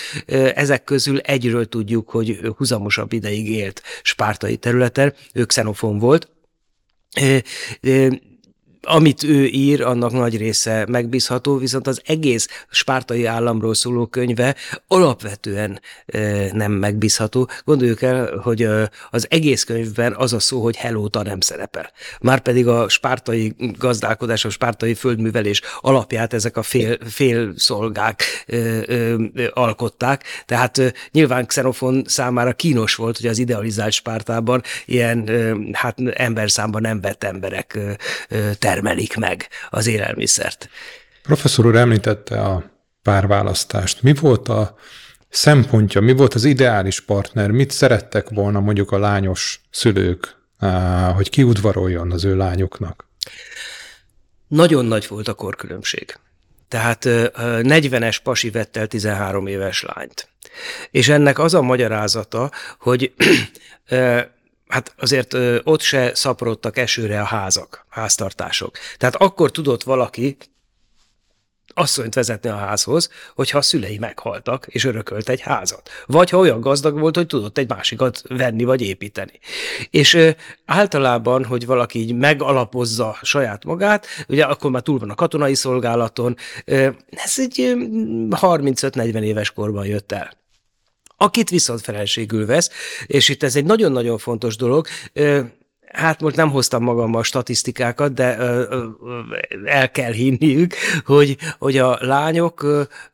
Ezek 0.55 0.83
közül 0.83 1.19
egyről 1.19 1.65
tudjuk, 1.71 2.09
hogy 2.09 2.39
huzamosabb 2.57 3.13
ideig 3.13 3.49
élt 3.49 3.81
spártai 4.01 4.57
területen, 4.57 5.13
ő 5.33 5.45
xenofon 5.45 5.97
volt, 5.99 6.29
amit 8.81 9.23
ő 9.23 9.45
ír, 9.45 9.81
annak 9.81 10.11
nagy 10.11 10.37
része 10.37 10.85
megbízható, 10.89 11.57
viszont 11.57 11.87
az 11.87 12.01
egész 12.05 12.47
spártai 12.69 13.25
államról 13.25 13.73
szóló 13.73 14.05
könyve 14.05 14.55
alapvetően 14.87 15.81
nem 16.51 16.71
megbízható. 16.71 17.49
Gondoljuk 17.63 18.01
el, 18.01 18.37
hogy 18.43 18.67
az 19.09 19.27
egész 19.29 19.63
könyvben 19.63 20.13
az 20.13 20.33
a 20.33 20.39
szó, 20.39 20.61
hogy 20.63 20.75
helóta 20.75 21.23
nem 21.23 21.39
szerepel. 21.39 21.91
Márpedig 22.19 22.67
a 22.67 22.89
spártai 22.89 23.55
gazdálkodás, 23.77 24.45
a 24.45 24.49
spártai 24.49 24.93
földművelés 24.93 25.61
alapját 25.79 26.33
ezek 26.33 26.57
a 26.57 26.63
fél, 26.63 26.97
fél 27.09 27.53
szolgák 27.55 28.23
ö, 28.45 28.79
ö, 28.85 29.23
alkották, 29.53 30.23
tehát 30.45 30.93
nyilván 31.11 31.45
Xenofon 31.45 32.03
számára 32.05 32.53
kínos 32.53 32.95
volt, 32.95 33.17
hogy 33.17 33.27
az 33.27 33.37
idealizált 33.37 33.91
Spártában 33.91 34.61
ilyen 34.85 35.29
hát 35.71 35.97
emberszámban 36.13 36.81
nem 36.81 37.01
vett 37.01 37.23
emberek 37.23 37.79
termelik 38.71 39.15
meg 39.15 39.47
az 39.69 39.87
élelmiszert. 39.87 40.69
Professzor 41.23 41.65
úr 41.65 41.75
említette 41.75 42.41
a 42.41 42.63
párválasztást. 43.01 44.01
Mi 44.01 44.13
volt 44.13 44.47
a 44.47 44.75
szempontja, 45.29 46.01
mi 46.01 46.11
volt 46.13 46.33
az 46.33 46.43
ideális 46.43 47.01
partner, 47.01 47.51
mit 47.51 47.71
szerettek 47.71 48.29
volna 48.29 48.59
mondjuk 48.59 48.91
a 48.91 48.99
lányos 48.99 49.61
szülők, 49.71 50.35
hogy 51.15 51.29
kiudvaroljon 51.29 52.11
az 52.11 52.25
ő 52.25 52.35
lányoknak? 52.35 53.07
Nagyon 54.47 54.85
nagy 54.85 55.07
volt 55.07 55.27
a 55.27 55.33
korkülönbség. 55.33 56.17
Tehát 56.67 57.03
40-es 57.05 58.17
pasi 58.23 58.49
vett 58.49 58.77
el 58.77 58.87
13 58.87 59.47
éves 59.47 59.85
lányt. 59.95 60.29
És 60.91 61.09
ennek 61.09 61.39
az 61.39 61.53
a 61.53 61.61
magyarázata, 61.61 62.51
hogy 62.79 63.13
hát 64.71 64.93
azért 64.97 65.33
ö, 65.33 65.59
ott 65.63 65.81
se 65.81 66.11
szaporodtak 66.15 66.77
esőre 66.77 67.21
a 67.21 67.25
házak, 67.25 67.85
háztartások. 67.89 68.77
Tehát 68.97 69.15
akkor 69.15 69.51
tudott 69.51 69.83
valaki 69.83 70.37
asszonyt 71.73 72.13
vezetni 72.13 72.49
a 72.49 72.55
házhoz, 72.55 73.09
hogyha 73.35 73.57
a 73.57 73.61
szülei 73.61 73.97
meghaltak, 73.97 74.67
és 74.69 74.83
örökölt 74.83 75.29
egy 75.29 75.41
házat. 75.41 75.89
Vagy 76.05 76.29
ha 76.29 76.37
olyan 76.37 76.59
gazdag 76.59 76.99
volt, 76.99 77.15
hogy 77.15 77.27
tudott 77.27 77.57
egy 77.57 77.69
másikat 77.69 78.21
venni, 78.27 78.63
vagy 78.63 78.81
építeni. 78.81 79.39
És 79.89 80.13
ö, 80.13 80.29
általában, 80.65 81.45
hogy 81.45 81.65
valaki 81.65 81.99
így 81.99 82.15
megalapozza 82.15 83.17
saját 83.21 83.65
magát, 83.65 84.07
ugye 84.27 84.43
akkor 84.43 84.71
már 84.71 84.81
túl 84.81 84.99
van 84.99 85.09
a 85.09 85.15
katonai 85.15 85.55
szolgálaton, 85.55 86.35
ö, 86.65 86.89
ez 87.09 87.33
egy 87.37 87.73
35-40 88.29 89.21
éves 89.21 89.51
korban 89.51 89.85
jött 89.85 90.11
el 90.11 90.39
akit 91.21 91.49
viszont 91.49 91.81
feleségül 91.81 92.45
vesz, 92.45 92.69
és 93.05 93.29
itt 93.29 93.43
ez 93.43 93.55
egy 93.55 93.65
nagyon-nagyon 93.65 94.17
fontos 94.17 94.55
dolog, 94.55 94.87
Hát 95.91 96.21
most 96.21 96.35
nem 96.35 96.49
hoztam 96.49 96.83
magammal 96.83 97.23
statisztikákat, 97.23 98.13
de 98.13 98.37
ö, 98.39 98.63
ö, 98.69 98.85
el 99.65 99.91
kell 99.91 100.11
hinniük, 100.11 100.73
hogy, 101.05 101.37
hogy 101.59 101.77
a 101.77 101.97
lányok 101.99 102.65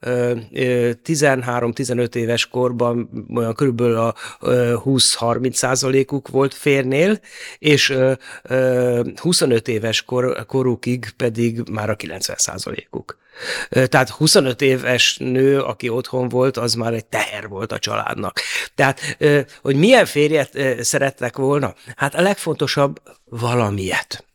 13-15 0.02 2.16
éves 2.16 2.46
korban 2.46 3.10
olyan 3.36 3.54
körülbelül 3.54 3.98
a 3.98 4.16
20-30 4.40 5.54
százalékuk 5.54 6.28
volt 6.28 6.54
férnél, 6.54 7.20
és 7.60 7.90
ö, 7.90 8.14
ö, 8.44 9.02
25 9.16 9.68
éves 9.68 10.02
kor, 10.02 10.46
korukig 10.46 11.14
pedig 11.18 11.62
már 11.72 11.90
a 11.90 11.96
90 11.96 12.36
százalékuk. 12.40 13.18
Tehát 13.70 14.10
25 14.10 14.62
éves 14.62 15.18
nő, 15.18 15.60
aki 15.60 15.90
otthon 15.90 16.30
volt, 16.30 16.58
az 16.58 16.74
már 16.74 16.94
egy 16.94 17.06
teher 17.06 17.48
volt 17.48 17.72
a 17.72 17.80
családnak. 17.80 18.40
Tehát, 18.76 19.18
hogy 19.62 19.76
milyen 19.76 20.06
férjet 20.06 20.84
szerettek 20.84 21.38
volna? 21.38 21.74
Hát 21.96 22.16
a 22.16 22.22
legfontosabb 22.22 23.02
valamilyet. 23.26 24.26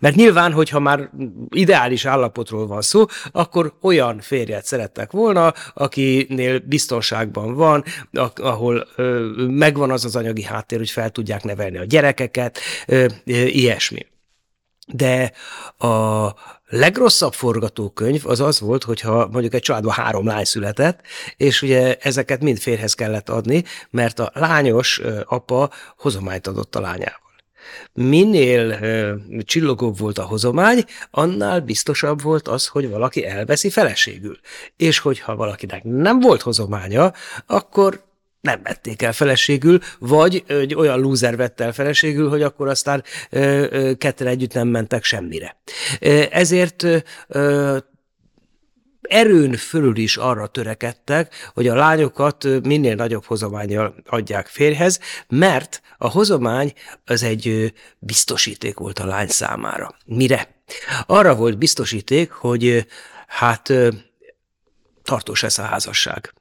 Mert 0.00 0.14
nyilván, 0.14 0.52
hogyha 0.52 0.78
már 0.78 1.10
ideális 1.48 2.04
állapotról 2.04 2.66
van 2.66 2.82
szó, 2.82 3.04
akkor 3.32 3.74
olyan 3.80 4.20
férjet 4.20 4.64
szerettek 4.64 5.10
volna, 5.10 5.54
akinél 5.74 6.58
biztonságban 6.58 7.54
van, 7.54 7.84
ahol 8.34 8.88
megvan 9.36 9.90
az 9.90 10.04
az 10.04 10.16
anyagi 10.16 10.42
háttér, 10.42 10.78
hogy 10.78 10.90
fel 10.90 11.10
tudják 11.10 11.44
nevelni 11.44 11.78
a 11.78 11.84
gyerekeket, 11.84 12.58
ilyesmi. 13.24 14.06
De 14.86 15.32
a 15.78 16.26
legrosszabb 16.72 17.32
forgatókönyv 17.32 18.26
az 18.26 18.40
az 18.40 18.60
volt, 18.60 18.84
hogyha 18.84 19.28
mondjuk 19.32 19.54
egy 19.54 19.62
családban 19.62 19.92
három 19.92 20.26
lány 20.26 20.44
született, 20.44 21.00
és 21.36 21.62
ugye 21.62 21.96
ezeket 22.00 22.42
mind 22.42 22.58
férhez 22.58 22.94
kellett 22.94 23.28
adni, 23.28 23.64
mert 23.90 24.18
a 24.18 24.30
lányos 24.34 25.00
apa 25.24 25.70
hozományt 25.96 26.46
adott 26.46 26.76
a 26.76 26.80
lányával. 26.80 27.20
Minél 27.92 28.78
csillogóbb 29.44 29.98
volt 29.98 30.18
a 30.18 30.22
hozomány, 30.22 30.84
annál 31.10 31.60
biztosabb 31.60 32.22
volt 32.22 32.48
az, 32.48 32.66
hogy 32.66 32.90
valaki 32.90 33.26
elveszi 33.26 33.70
feleségül. 33.70 34.38
És 34.76 34.98
hogyha 34.98 35.36
valakinek 35.36 35.82
nem 35.84 36.20
volt 36.20 36.42
hozománya, 36.42 37.12
akkor 37.46 38.02
nem 38.42 38.62
vették 38.62 39.02
el 39.02 39.12
feleségül, 39.12 39.78
vagy 39.98 40.44
egy 40.46 40.74
olyan 40.74 41.00
lúzer 41.00 41.36
vett 41.36 41.60
el 41.60 41.72
feleségül, 41.72 42.28
hogy 42.28 42.42
akkor 42.42 42.68
aztán 42.68 43.04
ketten 43.98 44.26
együtt 44.26 44.52
nem 44.52 44.68
mentek 44.68 45.04
semmire. 45.04 45.56
Ezért 46.30 46.86
erőn 49.02 49.56
fölül 49.56 49.96
is 49.96 50.16
arra 50.16 50.46
törekedtek, 50.46 51.50
hogy 51.54 51.68
a 51.68 51.74
lányokat 51.74 52.44
minél 52.62 52.94
nagyobb 52.94 53.24
hozományjal 53.24 53.94
adják 54.06 54.46
férhez, 54.46 55.00
mert 55.28 55.82
a 55.98 56.08
hozomány 56.08 56.72
az 57.04 57.22
egy 57.22 57.72
biztosíték 57.98 58.78
volt 58.78 58.98
a 58.98 59.06
lány 59.06 59.28
számára. 59.28 59.96
Mire? 60.06 60.48
Arra 61.06 61.34
volt 61.34 61.58
biztosíték, 61.58 62.30
hogy 62.30 62.86
hát 63.26 63.72
tartós 65.02 65.42
lesz 65.42 65.58
a 65.58 65.62
házasság 65.62 66.34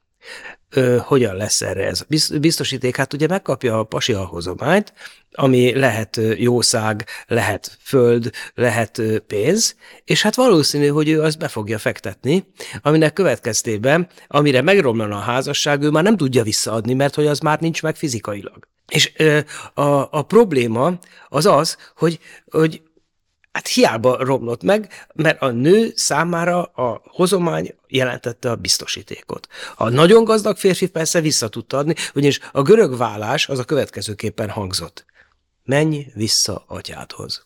ö, 0.74 0.98
hogyan 1.04 1.36
lesz 1.36 1.62
erre 1.62 1.88
ez? 1.88 2.02
Biztosíték, 2.40 2.96
hát 2.96 3.14
ugye 3.14 3.28
megkapja 3.28 3.80
a 3.80 3.84
pasi 3.84 4.14
alhozományt, 4.14 4.94
ami 5.32 5.74
lehet 5.80 6.20
jószág, 6.36 7.06
lehet 7.28 7.78
föld, 7.82 8.30
lehet 8.56 9.02
pénz, 9.28 9.76
és 10.06 10.22
hát 10.22 10.36
valószínű, 10.36 10.88
hogy 10.88 11.10
ő 11.10 11.22
azt 11.22 11.38
be 11.38 11.48
fogja 11.48 11.78
fektetni, 11.78 12.46
aminek 12.82 13.14
következtében, 13.14 14.08
amire 14.28 14.62
megromlana 14.62 15.16
a 15.16 15.20
házasság, 15.20 15.82
ő 15.82 15.90
már 15.90 16.04
nem 16.04 16.18
tudja 16.18 16.44
visszaadni, 16.44 16.94
mert 16.94 17.16
hogy 17.16 17.28
az 17.28 17.40
már 17.40 17.60
nincs 17.60 17.82
meg 17.82 17.96
fizikailag. 17.96 18.68
És 18.88 19.12
ö, 19.18 19.40
a, 19.74 20.08
a 20.12 20.22
probléma 20.22 21.00
az 21.30 21.46
az, 21.46 21.78
hogy, 21.96 22.20
hogy 22.50 22.82
Hát 23.52 23.68
hiába 23.68 24.24
romlott 24.24 24.64
meg, 24.64 25.08
mert 25.14 25.42
a 25.42 25.50
nő 25.50 25.92
számára 25.96 26.64
a 26.64 27.02
hozomány 27.06 27.76
jelentette 27.88 28.50
a 28.50 28.56
biztosítékot. 28.56 29.48
A 29.76 29.90
nagyon 29.90 30.24
gazdag 30.24 30.58
férfi 30.58 30.90
persze 30.90 31.22
vissza 31.22 31.48
tudta 31.48 31.78
adni, 31.78 31.96
ugyanis 32.14 32.40
a 32.52 32.62
görög 32.62 32.98
vállás 32.98 33.48
az 33.48 33.60
a 33.60 33.64
következőképpen 33.64 34.50
hangzott. 34.50 35.06
Menj 35.64 36.06
vissza 36.14 36.64
atyádhoz. 36.68 37.46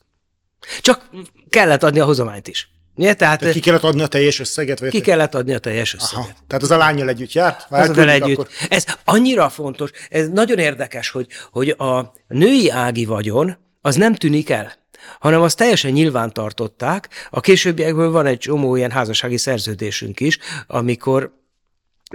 Csak 0.82 1.10
kellett 1.50 1.84
adni 1.84 2.00
a 2.00 2.06
hozományt 2.06 2.48
is. 2.48 2.70
Ugye? 2.96 3.14
Tehát, 3.14 3.40
Tehát 3.40 3.54
ki 3.54 3.60
kellett 3.60 3.84
adni 3.84 4.02
a 4.02 4.08
teljes 4.08 4.40
összeget? 4.40 4.80
Vagy 4.80 4.90
ki 4.90 5.02
kellett 5.02 5.36
adni 5.36 5.54
a 5.54 5.60
teljes 5.60 5.94
összeget. 5.94 6.26
Aha. 6.26 6.36
Tehát 6.48 6.64
az 6.64 6.72
a 6.72 6.78
lányjal 6.78 7.10
együtt 7.10 7.32
járt? 7.32 7.66
Az 7.70 7.98
együtt. 7.98 8.38
Akkor... 8.38 8.48
Ez 8.70 8.86
annyira 9.04 9.50
fontos, 9.50 9.90
ez 10.10 10.30
nagyon 10.30 10.58
érdekes, 10.58 11.10
hogy, 11.10 11.28
hogy 11.52 11.70
a 11.70 12.14
női 12.28 12.70
ági 12.70 13.06
vagyon 13.06 13.58
az 13.82 13.96
nem 13.96 14.16
tűnik 14.16 14.50
el 14.50 14.74
hanem 15.20 15.42
azt 15.42 15.58
teljesen 15.58 15.92
nyilván 15.92 16.34
tartották. 16.34 17.10
A 17.30 17.40
későbbiekből 17.40 18.12
van 18.12 18.26
egy 18.26 18.38
csomó 18.38 18.76
ilyen 18.76 18.92
házassági 18.92 19.38
szerződésünk 19.38 20.20
is, 20.20 20.38
amikor 20.68 21.44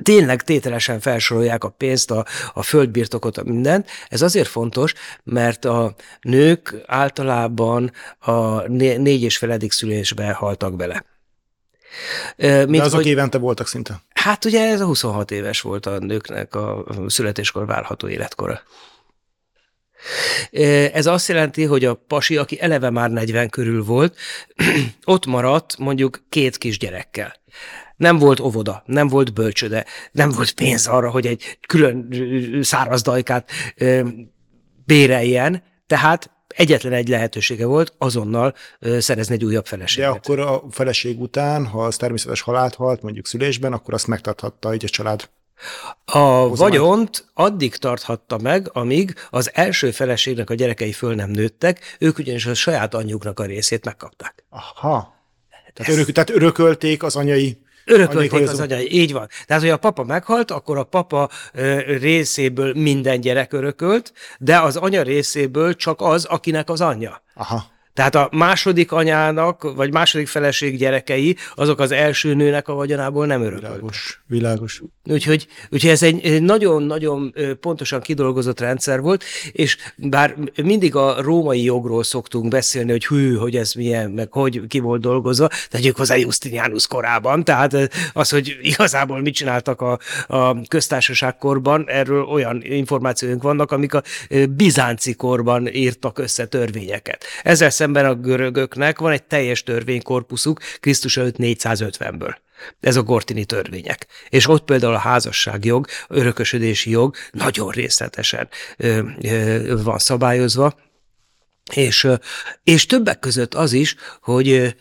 tényleg 0.02 0.42
tételesen 0.42 1.00
felsorolják 1.00 1.64
a 1.64 1.68
pénzt, 1.68 2.10
a, 2.10 2.24
a 2.54 2.62
földbirtokot, 2.62 3.38
a 3.38 3.42
mindent. 3.44 3.88
Ez 4.08 4.22
azért 4.22 4.48
fontos, 4.48 4.94
mert 5.24 5.64
a 5.64 5.94
nők 6.20 6.74
általában 6.86 7.92
a 8.18 8.68
négy 8.68 9.22
és 9.22 9.36
feledik 9.36 9.72
szülésbe 9.72 10.32
haltak 10.32 10.76
bele. 10.76 11.04
Mint, 12.36 12.70
De 12.70 12.82
azok 12.82 13.00
hogy, 13.00 13.06
évente 13.06 13.38
voltak 13.38 13.66
szinte? 13.66 14.02
Hát 14.14 14.44
ugye 14.44 14.68
ez 14.68 14.80
a 14.80 14.84
26 14.84 15.30
éves 15.30 15.60
volt 15.60 15.86
a 15.86 15.98
nőknek 15.98 16.54
a 16.54 16.84
születéskor 17.06 17.66
várható 17.66 18.08
életkora. 18.08 18.60
Ez 20.92 21.06
azt 21.06 21.28
jelenti, 21.28 21.64
hogy 21.64 21.84
a 21.84 21.94
pasi, 21.94 22.36
aki 22.36 22.60
eleve 22.60 22.90
már 22.90 23.10
40 23.10 23.48
körül 23.48 23.84
volt, 23.84 24.16
ott 25.04 25.26
maradt 25.26 25.78
mondjuk 25.78 26.22
két 26.28 26.58
kisgyerekkel. 26.58 27.34
Nem 27.96 28.18
volt 28.18 28.40
óvoda, 28.40 28.82
nem 28.86 29.08
volt 29.08 29.34
bölcsöde, 29.34 29.86
nem 30.12 30.30
volt 30.30 30.52
pénz 30.52 30.86
arra, 30.86 31.10
hogy 31.10 31.26
egy 31.26 31.58
külön 31.66 32.08
száraz 32.62 33.02
dajkát 33.02 33.50
béreljen, 34.84 35.62
tehát 35.86 36.30
egyetlen 36.46 36.92
egy 36.92 37.08
lehetősége 37.08 37.66
volt 37.66 37.94
azonnal 37.98 38.54
szerezni 38.98 39.34
egy 39.34 39.44
újabb 39.44 39.66
feleséget. 39.66 40.10
De 40.10 40.16
akkor 40.16 40.40
a 40.40 40.62
feleség 40.70 41.20
után, 41.20 41.66
ha 41.66 41.84
az 41.84 41.96
természetes 41.96 42.40
halált 42.40 42.74
halt, 42.74 43.02
mondjuk 43.02 43.26
szülésben, 43.26 43.72
akkor 43.72 43.94
azt 43.94 44.06
megtarthatta 44.06 44.70
egy 44.70 44.84
a 44.84 44.88
család 44.88 45.28
a 46.04 46.48
vagyont 46.48 47.30
addig 47.34 47.76
tarthatta 47.76 48.38
meg, 48.38 48.70
amíg 48.72 49.14
az 49.30 49.50
első 49.54 49.90
feleségnek 49.90 50.50
a 50.50 50.54
gyerekei 50.54 50.92
föl 50.92 51.14
nem 51.14 51.30
nőttek, 51.30 51.96
ők 51.98 52.18
ugyanis 52.18 52.46
a 52.46 52.54
saját 52.54 52.94
anyjuknak 52.94 53.40
a 53.40 53.44
részét 53.44 53.84
megkapták. 53.84 54.44
Aha. 54.48 55.18
Tehát, 55.74 55.92
örök, 55.92 56.12
tehát 56.12 56.30
örökölték 56.30 57.02
az 57.02 57.16
anyai 57.16 57.58
Örökölték 57.84 58.48
az 58.48 58.60
anyai, 58.60 58.94
így 58.94 59.12
van. 59.12 59.28
Tehát, 59.46 59.62
hogy 59.62 59.70
a 59.70 59.76
papa 59.76 60.04
meghalt, 60.04 60.50
akkor 60.50 60.78
a 60.78 60.84
papa 60.84 61.28
részéből 61.86 62.72
minden 62.74 63.20
gyerek 63.20 63.52
örökölt, 63.52 64.12
de 64.38 64.58
az 64.58 64.76
anya 64.76 65.02
részéből 65.02 65.76
csak 65.76 66.00
az, 66.00 66.24
akinek 66.24 66.70
az 66.70 66.80
anyja. 66.80 67.22
Aha. 67.34 67.64
Tehát 68.00 68.14
a 68.14 68.28
második 68.36 68.92
anyának, 68.92 69.72
vagy 69.74 69.92
második 69.92 70.26
feleség 70.28 70.76
gyerekei, 70.76 71.36
azok 71.54 71.80
az 71.80 71.90
első 71.90 72.34
nőnek 72.34 72.68
a 72.68 72.74
vagyonából 72.74 73.26
nem 73.26 73.40
örököltek. 73.40 73.70
Világos, 73.70 74.22
világos. 74.26 74.82
Úgyhogy, 75.04 75.46
úgyhogy 75.70 75.90
ez 75.90 76.02
egy 76.02 76.42
nagyon-nagyon 76.42 77.34
pontosan 77.60 78.00
kidolgozott 78.00 78.60
rendszer 78.60 79.00
volt, 79.00 79.24
és 79.52 79.76
bár 79.96 80.34
mindig 80.62 80.94
a 80.94 81.22
római 81.22 81.64
jogról 81.64 82.02
szoktunk 82.02 82.48
beszélni, 82.48 82.90
hogy 82.90 83.06
hű, 83.06 83.34
hogy 83.34 83.56
ez 83.56 83.72
milyen, 83.72 84.10
meg 84.10 84.32
hogy 84.32 84.62
ki 84.68 84.78
volt 84.78 85.00
dolgozva, 85.00 85.48
tegyük 85.70 85.96
hozzá 85.96 86.16
Justinianus 86.16 86.86
korában, 86.86 87.44
tehát 87.44 87.76
az, 88.12 88.30
hogy 88.30 88.58
igazából 88.62 89.20
mit 89.20 89.34
csináltak 89.34 89.80
a, 89.80 89.98
a 90.26 90.62
köztársaságkorban, 90.68 91.84
erről 91.86 92.22
olyan 92.22 92.62
információink 92.62 93.42
vannak, 93.42 93.72
amik 93.72 93.94
a 93.94 94.02
bizánci 94.50 95.14
korban 95.14 95.68
írtak 95.74 96.18
össze 96.18 96.46
törvényeket. 96.46 97.24
Ezzel 97.42 97.70
szemben 97.70 97.88
a 97.96 98.14
görögöknek 98.14 98.98
van 98.98 99.12
egy 99.12 99.22
teljes 99.22 99.62
törvénykorpuszuk 99.62 100.60
Krisztus 100.80 101.16
előtt 101.16 101.36
450-ből. 101.38 102.34
Ez 102.80 102.96
a 102.96 103.02
gortini 103.02 103.44
törvények. 103.44 104.06
És 104.28 104.48
ott 104.48 104.64
például 104.64 104.94
a 104.94 104.98
házasságjog, 104.98 105.86
örökösödési 106.08 106.90
jog 106.90 107.14
nagyon 107.32 107.70
részletesen 107.70 108.48
ö, 108.76 109.00
ö, 109.22 109.82
van 109.82 109.98
szabályozva, 109.98 110.74
és, 111.72 112.08
és 112.64 112.86
többek 112.86 113.18
között 113.18 113.54
az 113.54 113.72
is, 113.72 113.96
hogy 114.20 114.76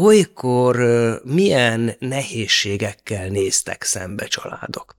olykor 0.00 0.76
milyen 1.24 1.96
nehézségekkel 1.98 3.28
néztek 3.28 3.82
szembe 3.82 4.26
családok. 4.26 4.96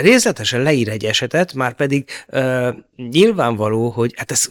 Részletesen 0.00 0.62
leír 0.62 0.88
egy 0.88 1.04
esetet, 1.04 1.52
már 1.52 1.74
pedig 1.74 2.10
nyilvánvaló, 2.96 3.88
hogy 3.88 4.14
hát 4.16 4.30
ezt 4.30 4.50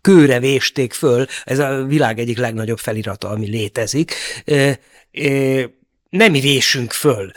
kőre 0.00 0.38
vésték 0.38 0.92
föl, 0.92 1.26
ez 1.44 1.58
a 1.58 1.84
világ 1.84 2.18
egyik 2.18 2.38
legnagyobb 2.38 2.78
felirata, 2.78 3.28
ami 3.28 3.46
létezik. 3.46 4.14
Nem 6.10 6.32
vésünk 6.32 6.92
föl 6.92 7.32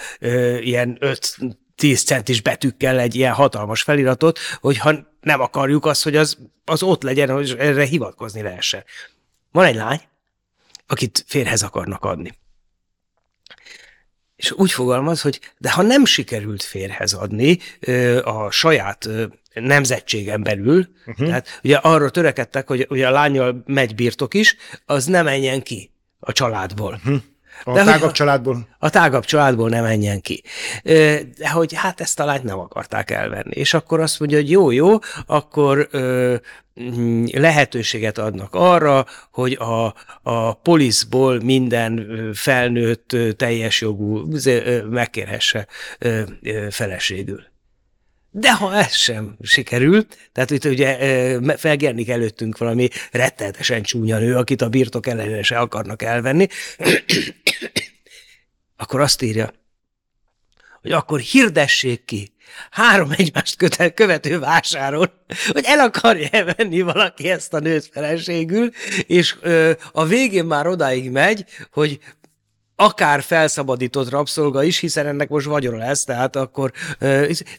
ilyen 0.59 0.97
5 0.99 1.37
10 1.75 2.03
centis 2.03 2.41
betűkkel 2.41 2.99
egy 2.99 3.15
ilyen 3.15 3.33
hatalmas 3.33 3.81
feliratot, 3.81 4.39
hogyha 4.59 4.95
nem 5.21 5.41
akarjuk 5.41 5.85
azt, 5.85 6.03
hogy 6.03 6.15
az, 6.15 6.37
az 6.65 6.83
ott 6.83 7.03
legyen, 7.03 7.29
hogy 7.29 7.55
erre 7.57 7.85
hivatkozni 7.85 8.41
lehessen. 8.41 8.83
Van 9.51 9.65
egy 9.65 9.75
lány, 9.75 10.01
akit 10.87 11.23
férhez 11.27 11.63
akarnak 11.63 12.03
adni. 12.03 12.33
És 14.35 14.51
úgy 14.51 14.71
fogalmaz, 14.71 15.21
hogy 15.21 15.39
de 15.57 15.71
ha 15.71 15.81
nem 15.81 16.05
sikerült 16.05 16.63
férhez 16.63 17.13
adni 17.13 17.59
a 18.23 18.51
saját 18.51 19.09
nemzetségen 19.53 20.43
belül, 20.43 20.87
uh-huh. 21.05 21.27
tehát 21.27 21.59
ugye 21.63 21.75
arra 21.75 22.09
törekedtek, 22.09 22.67
hogy 22.67 22.85
ugye 22.89 23.07
a 23.07 23.11
lányjal 23.11 23.63
megy 23.65 23.95
birtok 23.95 24.33
is, 24.33 24.55
az 24.85 25.05
nem 25.05 25.23
menjen 25.25 25.61
ki 25.61 25.91
a 26.19 26.31
családból. 26.31 26.93
Uh-huh. 26.93 27.21
A 27.63 27.73
de 27.73 27.83
tágabb 27.83 28.01
hogy, 28.01 28.11
családból? 28.11 28.67
A 28.79 28.89
tágabb 28.89 29.25
családból 29.25 29.69
nem 29.69 29.83
menjen 29.83 30.21
ki. 30.21 30.43
De 31.37 31.49
hogy 31.53 31.73
hát 31.73 32.01
ezt 32.01 32.19
a 32.19 32.25
lányt 32.25 32.43
nem 32.43 32.59
akarták 32.59 33.11
elvenni. 33.11 33.55
És 33.55 33.73
akkor 33.73 33.99
azt 33.99 34.19
mondja, 34.19 34.37
hogy 34.37 34.49
jó, 34.49 34.71
jó, 34.71 34.97
akkor 35.25 35.89
mm, 36.81 37.25
lehetőséget 37.33 38.17
adnak 38.17 38.55
arra, 38.55 39.05
hogy 39.31 39.53
a, 39.53 39.93
a 40.21 40.53
poliszból 40.53 41.39
minden 41.43 42.07
felnőtt 42.33 43.15
teljes 43.37 43.81
jogú 43.81 44.27
megkérhesse 44.89 45.67
feleségül. 46.69 47.43
De 48.39 48.53
ha 48.53 48.75
ez 48.75 48.93
sem 48.93 49.37
sikerül, 49.41 50.05
tehát 50.31 50.51
itt 50.51 50.65
ugye 50.65 50.97
felgernik 51.57 52.09
előttünk 52.09 52.57
valami 52.57 52.89
rettenetesen 53.11 53.81
csúnya 53.81 54.17
nő, 54.17 54.35
akit 54.35 54.61
a 54.61 54.69
birtok 54.69 55.07
ellenére 55.07 55.43
se 55.43 55.57
akarnak 55.59 56.01
elvenni, 56.01 56.47
akkor 58.83 59.01
azt 59.01 59.21
írja, 59.21 59.53
hogy 60.81 60.91
akkor 60.91 61.19
hirdessék 61.19 62.05
ki 62.05 62.33
három 62.71 63.11
egymást 63.17 63.55
kötel, 63.55 63.91
követő 63.91 64.39
vásáron, 64.39 65.11
hogy 65.47 65.63
el 65.65 65.79
akarja 65.79 66.53
venni 66.57 66.81
valaki 66.81 67.29
ezt 67.29 67.53
a 67.53 67.59
nőt 67.59 67.89
feleségül, 67.91 68.69
és 69.07 69.35
ö, 69.41 69.71
a 69.91 70.05
végén 70.05 70.45
már 70.45 70.67
odáig 70.67 71.11
megy, 71.11 71.45
hogy 71.71 71.99
akár 72.75 73.21
felszabadított 73.21 74.09
rabszolga 74.09 74.63
is, 74.63 74.79
hiszen 74.79 75.05
ennek 75.05 75.29
most 75.29 75.45
vagyona 75.45 75.77
lesz, 75.77 76.03
tehát 76.03 76.35
akkor, 76.35 76.71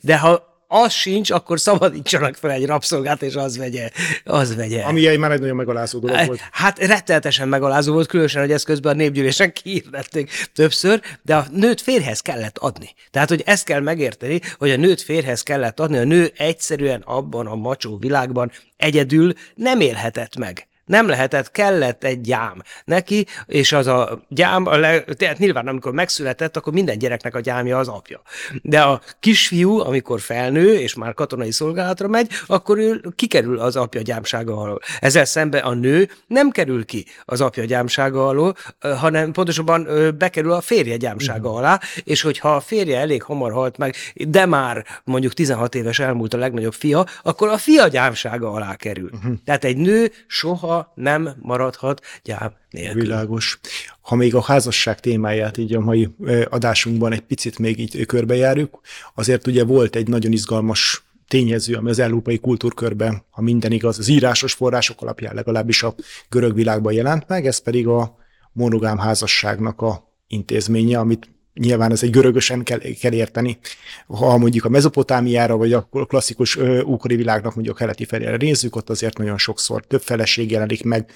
de 0.01 0.19
ha 0.19 0.57
az 0.69 0.93
sincs, 0.93 1.31
akkor 1.31 1.61
szabadítsanak 1.61 2.35
fel 2.35 2.51
egy 2.51 2.67
rabszolgát, 2.67 3.23
és 3.23 3.35
az 3.35 3.59
vegye. 3.59 3.91
Az 4.25 4.55
vegye. 4.55 4.83
Ami 4.83 5.17
már 5.17 5.33
egy 5.33 5.41
nagyon 5.41 5.57
megalázó 5.57 5.99
dolog 5.99 6.27
volt. 6.27 6.41
Hát 6.51 6.79
rettenetesen 6.79 7.49
megalázó 7.49 7.93
volt, 7.93 8.07
különösen, 8.07 8.41
hogy 8.41 8.53
ezt 8.53 8.65
közben 8.65 8.93
a 8.93 8.97
népgyűlésen 8.97 9.53
kiirdették 9.53 10.31
többször, 10.55 11.01
de 11.23 11.37
a 11.37 11.47
nőt 11.53 11.81
férhez 11.81 12.21
kellett 12.21 12.59
adni. 12.59 12.95
Tehát, 13.11 13.29
hogy 13.29 13.43
ezt 13.47 13.65
kell 13.65 13.81
megérteni, 13.81 14.41
hogy 14.59 14.71
a 14.71 14.77
nőt 14.77 15.03
férhez 15.03 15.43
kellett 15.43 15.81
adni, 15.81 15.99
a 15.99 16.05
nő 16.05 16.33
egyszerűen 16.37 17.01
abban 17.01 17.47
a 17.47 17.55
macsó 17.55 17.97
világban 17.97 18.53
egyedül 18.77 19.33
nem 19.55 19.81
élhetett 19.81 20.37
meg. 20.37 20.68
Nem 20.89 21.09
lehetett, 21.09 21.51
kellett 21.51 22.05
egy 22.05 22.21
gyám 22.21 22.63
neki, 22.85 23.27
és 23.47 23.73
az 23.73 23.87
a 23.87 24.23
gyám, 24.29 24.67
a 24.67 24.77
le, 24.77 25.01
tehát 25.01 25.39
nyilván 25.39 25.67
amikor 25.69 25.93
megszületett, 25.93 26.57
akkor 26.57 26.73
minden 26.73 26.99
gyereknek 26.99 27.35
a 27.35 27.41
gyámja 27.41 27.79
az 27.79 27.89
apja. 27.89 28.23
De 28.63 28.81
a 28.81 29.01
kisfiú, 29.21 29.79
amikor 29.79 30.21
felnő, 30.21 30.75
és 30.75 30.95
már 30.95 31.15
katonai 31.15 31.51
szolgálatra 31.51 32.09
megy, 32.09 32.31
akkor 32.47 32.79
ő 32.79 33.01
kikerül 33.17 33.59
az 33.59 33.77
apja 33.77 34.01
gyámsága 34.01 34.57
alól. 34.57 34.81
Ezzel 35.01 35.25
szemben 35.25 35.63
a 35.63 35.75
nő 35.75 36.09
nem 36.27 36.51
kerül 36.51 36.85
ki 36.85 37.07
az 37.25 37.41
apja 37.41 37.65
gyámsága 37.65 38.27
alól, 38.27 38.57
hanem 38.81 39.33
pontosabban 39.33 39.89
bekerül 40.19 40.53
a 40.53 40.61
férje 40.61 40.97
gyámsága 40.97 41.55
alá, 41.55 41.81
és 42.05 42.23
hogyha 42.23 42.55
a 42.55 42.61
férje 42.61 42.99
elég 42.99 43.23
hamar 43.23 43.53
halt 43.53 43.77
meg, 43.77 43.95
de 44.15 44.47
már 44.47 44.85
mondjuk 45.05 45.33
16 45.33 45.75
éves 45.75 45.99
elmúlt 45.99 46.35
a 46.35 46.39
legnagyobb 46.39 46.75
fia, 46.75 47.07
akkor 47.23 47.49
a 47.49 47.57
fia 47.57 47.89
gyámsága 47.89 48.51
alá 48.51 48.75
kerül. 48.75 49.11
Uh-huh. 49.13 49.35
Tehát 49.45 49.65
egy 49.65 49.77
nő 49.77 50.13
soha 50.27 50.78
nem 50.95 51.37
maradhat 51.41 52.01
gyám 52.23 52.53
nélkül. 52.71 53.01
Világos. 53.01 53.61
Ha 54.01 54.15
még 54.15 54.35
a 54.35 54.43
házasság 54.43 55.01
témáját 55.01 55.57
így 55.57 55.75
a 55.75 55.81
mai 55.81 56.09
adásunkban 56.49 57.13
egy 57.13 57.21
picit 57.21 57.59
még 57.59 57.79
így 57.79 58.07
körbejárjuk, 58.07 58.81
azért 59.15 59.47
ugye 59.47 59.65
volt 59.65 59.97
egy 59.97 60.09
nagyon 60.09 60.33
izgalmas 60.33 61.03
tényező, 61.29 61.75
ami 61.75 61.91
az 61.91 61.99
európai 61.99 62.39
kultúrkörben, 62.39 63.23
ha 63.31 63.43
minden 63.43 63.73
igaz, 63.73 63.99
az 63.99 64.09
írásos 64.09 64.53
források 64.53 65.03
alapján 65.03 65.35
legalábbis 65.35 65.83
a 65.83 65.95
görög 66.29 66.55
világban 66.55 66.93
jelent 66.93 67.29
meg, 67.29 67.47
ez 67.47 67.59
pedig 67.59 67.87
a 67.87 68.17
monogám 68.53 68.99
házasságnak 68.99 69.81
a 69.81 70.15
intézménye, 70.27 70.99
amit 70.99 71.31
nyilván 71.59 71.91
ez 71.91 72.03
egy 72.03 72.11
görögösen 72.11 72.63
kell, 72.63 72.79
kell 72.79 73.13
érteni. 73.13 73.59
Ha 74.07 74.39
mondjuk 74.39 74.65
a 74.65 74.69
mezopotámiára, 74.69 75.57
vagy 75.57 75.73
a 75.73 75.89
klasszikus 75.91 76.59
ókori 76.87 77.17
világnak 77.17 77.55
mondjuk 77.55 77.77
a 77.77 77.79
keleti 77.79 78.05
felére 78.05 78.37
nézzük, 78.37 78.77
ott 78.77 78.91
azért 78.91 79.19
nagyon 79.19 79.39
sokszor 79.39 79.87
több 79.87 80.03
feleség 80.03 80.51
jelenik 80.51 80.85
meg. 80.85 81.11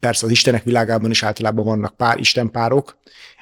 Persze 0.00 0.26
az 0.26 0.32
istenek 0.32 0.64
világában 0.64 1.10
is 1.10 1.22
általában 1.22 1.64
vannak 1.64 1.96
pár 1.96 2.18
istenpárok, 2.18 2.96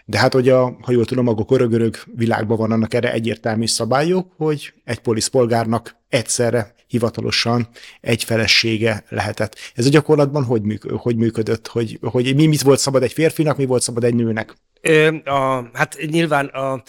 de 0.04 0.18
hát, 0.18 0.34
a, 0.34 0.76
ha 0.80 0.92
jól 0.92 1.04
tudom, 1.04 1.28
akkor 1.28 1.68
görög 1.68 1.96
világban 2.16 2.56
van 2.56 2.72
annak 2.72 2.94
erre 2.94 3.12
egyértelmű 3.12 3.66
szabályok, 3.66 4.32
hogy 4.36 4.72
egy 4.84 4.98
poliszpolgárnak 4.98 5.96
egyszerre 6.08 6.74
hivatalosan 6.90 7.68
egy 8.00 8.24
felesége 8.24 9.04
lehetett. 9.08 9.56
Ez 9.74 9.86
a 9.86 9.90
gyakorlatban 9.90 10.44
hogy, 10.44 10.62
műk- 10.62 10.90
hogy 10.90 11.16
működött? 11.16 11.66
Hogy, 11.66 11.98
hogy 12.00 12.34
mi 12.34 12.46
mit 12.46 12.62
volt 12.62 12.78
szabad 12.78 13.02
egy 13.02 13.12
férfinak, 13.12 13.56
mi 13.56 13.66
volt 13.66 13.82
szabad 13.82 14.04
egy 14.04 14.14
nőnek? 14.14 14.54
Ö, 14.80 15.14
a, 15.24 15.70
hát 15.72 15.96
nyilván 16.10 16.46
a, 16.46 16.82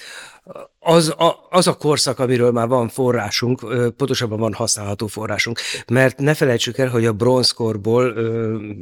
az 0.84 1.10
a, 1.10 1.48
az 1.50 1.68
a 1.68 1.74
korszak, 1.74 2.20
amiről 2.20 2.52
már 2.52 2.68
van 2.68 2.88
forrásunk, 2.88 3.60
pontosabban 3.98 4.40
van 4.40 4.54
használható 4.54 5.08
forrásunk, 5.08 5.60
mert 5.88 6.20
ne 6.20 6.34
felejtsük 6.34 6.78
el, 6.78 6.88
hogy 6.88 7.06
a 7.06 7.14
bronzkorból 7.14 8.14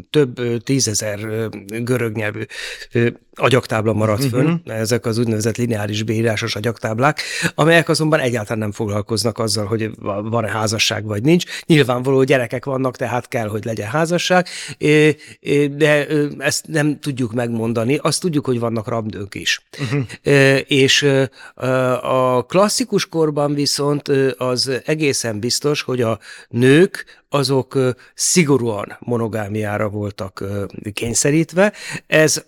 több 0.10 0.64
tízezer 0.64 1.20
görög 1.68 2.16
nyelvű 2.16 2.44
agyaktábla 3.36 3.94
maradt 3.94 4.26
fönn, 4.26 4.46
uh-huh. 4.46 4.80
ezek 4.80 5.06
az 5.06 5.18
úgynevezett 5.18 5.58
lineáris 5.58 6.04
beírásos 6.04 6.56
agyaktáblák, 6.56 7.22
amelyek 7.56 7.90
azonban 7.90 8.20
egyáltalán 8.20 8.60
nem 8.60 8.72
foglalkoznak 8.72 9.38
azzal, 9.38 9.66
hogy 9.66 9.92
van-e 10.24 10.50
házasság 10.50 11.06
vagy 11.06 11.24
nincs. 11.24 11.46
Nyilvánvaló 11.66 12.24
gyerekek 12.24 12.66
vannak, 12.66 12.96
tehát 12.96 13.28
kell, 13.28 13.48
hogy 13.48 13.66
legyen 13.66 13.88
házasság, 13.88 14.48
de 15.72 16.08
ezt 16.38 16.68
nem 16.68 17.00
tudjuk 17.00 17.34
megmondani. 17.34 18.00
Azt 18.02 18.22
tudjuk, 18.22 18.46
hogy 18.46 18.60
vannak 18.60 18.88
rabnők 18.88 19.36
is. 19.36 19.62
Uh-huh. 19.80 20.60
És 20.68 21.12
a 21.94 22.44
klasszikus 22.44 23.06
korban 23.08 23.54
viszont 23.54 24.08
az 24.38 24.72
egészen 24.86 25.40
biztos, 25.40 25.82
hogy 25.82 26.02
a 26.02 26.20
nők 26.50 27.06
azok 27.30 27.78
szigorúan 28.14 28.98
monogámiára 29.00 29.90
voltak 29.90 30.44
kényszerítve. 30.94 31.74
Ez 32.08 32.44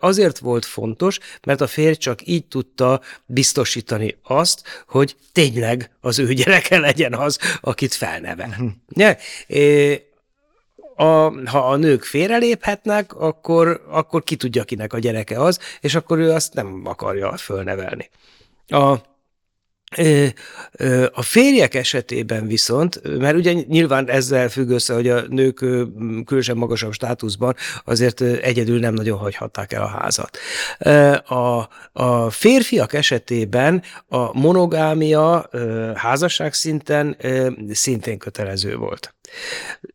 azért 0.00 0.38
volt 0.38 0.64
fontos, 0.64 1.18
mert 1.46 1.60
a 1.60 1.66
férj 1.66 1.94
csak 1.94 2.26
így 2.26 2.46
tudta 2.46 3.00
biztosítani 3.26 4.18
azt, 4.22 4.84
hogy 4.86 5.16
tényleg 5.32 5.90
az 6.00 6.18
ő 6.18 6.32
gyereke 6.32 6.78
legyen 6.78 7.14
az, 7.14 7.38
akit 7.60 7.94
felnevel. 7.94 8.48
Uh-huh. 8.48 8.70
Ja? 8.88 9.16
a, 11.02 11.32
ha 11.50 11.70
a 11.70 11.76
nők 11.76 12.04
félreléphetnek, 12.04 13.14
akkor, 13.14 13.84
akkor 13.88 14.22
ki 14.22 14.36
tudja, 14.36 14.64
kinek 14.64 14.92
a 14.92 14.98
gyereke 14.98 15.40
az, 15.40 15.58
és 15.80 15.94
akkor 15.94 16.18
ő 16.18 16.30
azt 16.30 16.54
nem 16.54 16.82
akarja 16.84 17.36
fölnevelni. 17.36 18.10
A, 18.66 19.10
a 21.12 21.22
férjek 21.22 21.74
esetében 21.74 22.46
viszont, 22.46 23.18
mert 23.18 23.36
ugye 23.36 23.52
nyilván 23.52 24.08
ezzel 24.08 24.48
függ 24.48 24.68
össze, 24.68 24.94
hogy 24.94 25.08
a 25.08 25.20
nők 25.28 25.54
különösen 26.24 26.56
magasabb 26.56 26.92
státuszban 26.92 27.54
azért 27.84 28.20
egyedül 28.20 28.78
nem 28.78 28.94
nagyon 28.94 29.18
hagyhatták 29.18 29.72
el 29.72 29.82
a 29.82 29.86
házat. 29.86 30.38
A, 31.28 31.68
a 31.92 32.30
férfiak 32.30 32.92
esetében 32.92 33.82
a 34.08 34.38
monogámia 34.38 35.50
házasság 35.94 36.54
szinten 36.54 37.16
szintén 37.70 38.18
kötelező 38.18 38.76
volt. 38.76 39.14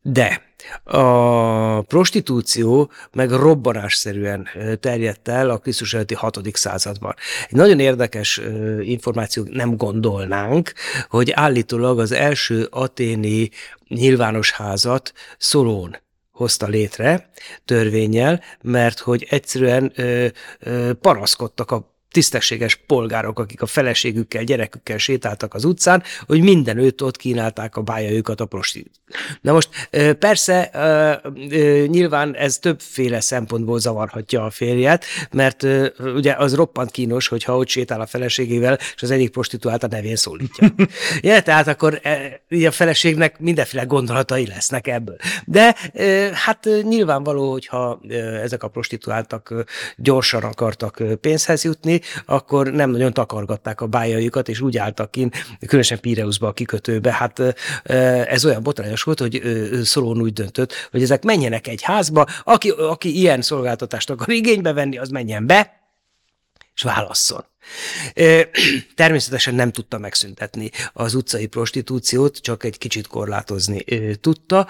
De 0.01 0.55
a 0.83 1.81
prostitúció 1.81 2.91
meg 3.13 3.31
robbanásszerűen 3.31 4.47
terjedt 4.79 5.27
el 5.27 5.49
a 5.49 5.57
Krisztus 5.57 5.93
előtti 5.93 6.13
6. 6.13 6.39
században. 6.53 7.15
Egy 7.49 7.55
nagyon 7.55 7.79
érdekes 7.79 8.41
információ, 8.81 9.45
nem 9.49 9.77
gondolnánk, 9.77 10.73
hogy 11.09 11.31
állítólag 11.31 11.99
az 11.99 12.11
első 12.11 12.67
aténi 12.71 13.49
nyilvános 13.87 14.51
házat 14.51 15.13
Szolón 15.37 15.97
hozta 16.31 16.67
létre 16.67 17.29
törvényel, 17.65 18.41
mert 18.61 18.99
hogy 18.99 19.27
egyszerűen 19.29 19.91
ö, 19.95 20.27
ö, 20.59 20.93
panaszkodtak 20.93 21.71
a 21.71 21.96
tisztességes 22.11 22.75
polgárok, 22.75 23.39
akik 23.39 23.61
a 23.61 23.65
feleségükkel, 23.65 24.43
gyerekükkel 24.43 24.97
sétáltak 24.97 25.53
az 25.53 25.65
utcán, 25.65 26.03
hogy 26.25 26.41
mindenütt 26.41 27.03
ott 27.03 27.17
kínálták 27.17 27.75
a 27.75 27.81
bájajukat 27.81 28.41
a 28.41 28.45
prostitút. 28.45 28.91
Na 29.41 29.51
most 29.51 29.69
persze 30.19 30.71
nyilván 31.87 32.35
ez 32.35 32.57
többféle 32.57 33.19
szempontból 33.19 33.79
zavarhatja 33.79 34.45
a 34.45 34.49
férjet, 34.49 35.05
mert 35.31 35.65
ugye 35.99 36.33
az 36.33 36.55
roppant 36.55 36.91
kínos, 36.91 37.27
hogyha 37.27 37.57
ott 37.57 37.67
sétál 37.67 38.01
a 38.01 38.05
feleségével, 38.05 38.77
és 38.95 39.01
az 39.01 39.11
egyik 39.11 39.29
prostituált 39.29 39.83
a 39.83 39.87
nevén 39.87 40.15
szólítja. 40.15 40.67
ja, 41.21 41.41
tehát 41.41 41.67
akkor 41.67 42.01
a 42.49 42.71
feleségnek 42.71 43.39
mindenféle 43.39 43.83
gondolatai 43.83 44.47
lesznek 44.47 44.87
ebből. 44.87 45.17
De 45.45 45.75
hát 46.33 46.69
nyilvánvaló, 46.81 47.51
hogyha 47.51 47.99
ezek 48.43 48.63
a 48.63 48.67
prostituáltak 48.67 49.65
gyorsan 49.97 50.43
akartak 50.43 51.03
pénzhez 51.21 51.63
jutni, 51.63 51.96
akkor 52.25 52.71
nem 52.71 52.89
nagyon 52.89 53.13
takargatták 53.13 53.81
a 53.81 53.87
bájaikat, 53.87 54.49
és 54.49 54.61
úgy 54.61 54.77
álltak 54.77 55.11
ki, 55.11 55.29
különösen 55.59 55.99
Pireuszba 55.99 56.47
a 56.47 56.53
kikötőbe. 56.53 57.13
Hát 57.13 57.41
ez 58.27 58.45
olyan 58.45 58.63
botrányos 58.63 59.03
volt, 59.03 59.19
hogy 59.19 59.41
Szolón 59.83 60.21
úgy 60.21 60.33
döntött, 60.33 60.73
hogy 60.91 61.01
ezek 61.01 61.23
menjenek 61.23 61.67
egy 61.67 61.81
házba, 61.81 62.25
aki, 62.43 62.69
aki 62.69 63.17
ilyen 63.17 63.41
szolgáltatást 63.41 64.09
akar 64.09 64.29
igénybe 64.29 64.73
venni, 64.73 64.97
az 64.97 65.09
menjen 65.09 65.45
be, 65.45 65.75
és 66.75 66.81
válasszon. 66.81 67.45
Természetesen 68.95 69.55
nem 69.55 69.71
tudta 69.71 69.97
megszüntetni 69.97 70.71
az 70.93 71.13
utcai 71.13 71.45
prostitúciót, 71.45 72.37
csak 72.37 72.63
egy 72.63 72.77
kicsit 72.77 73.07
korlátozni 73.07 73.83
tudta, 74.21 74.67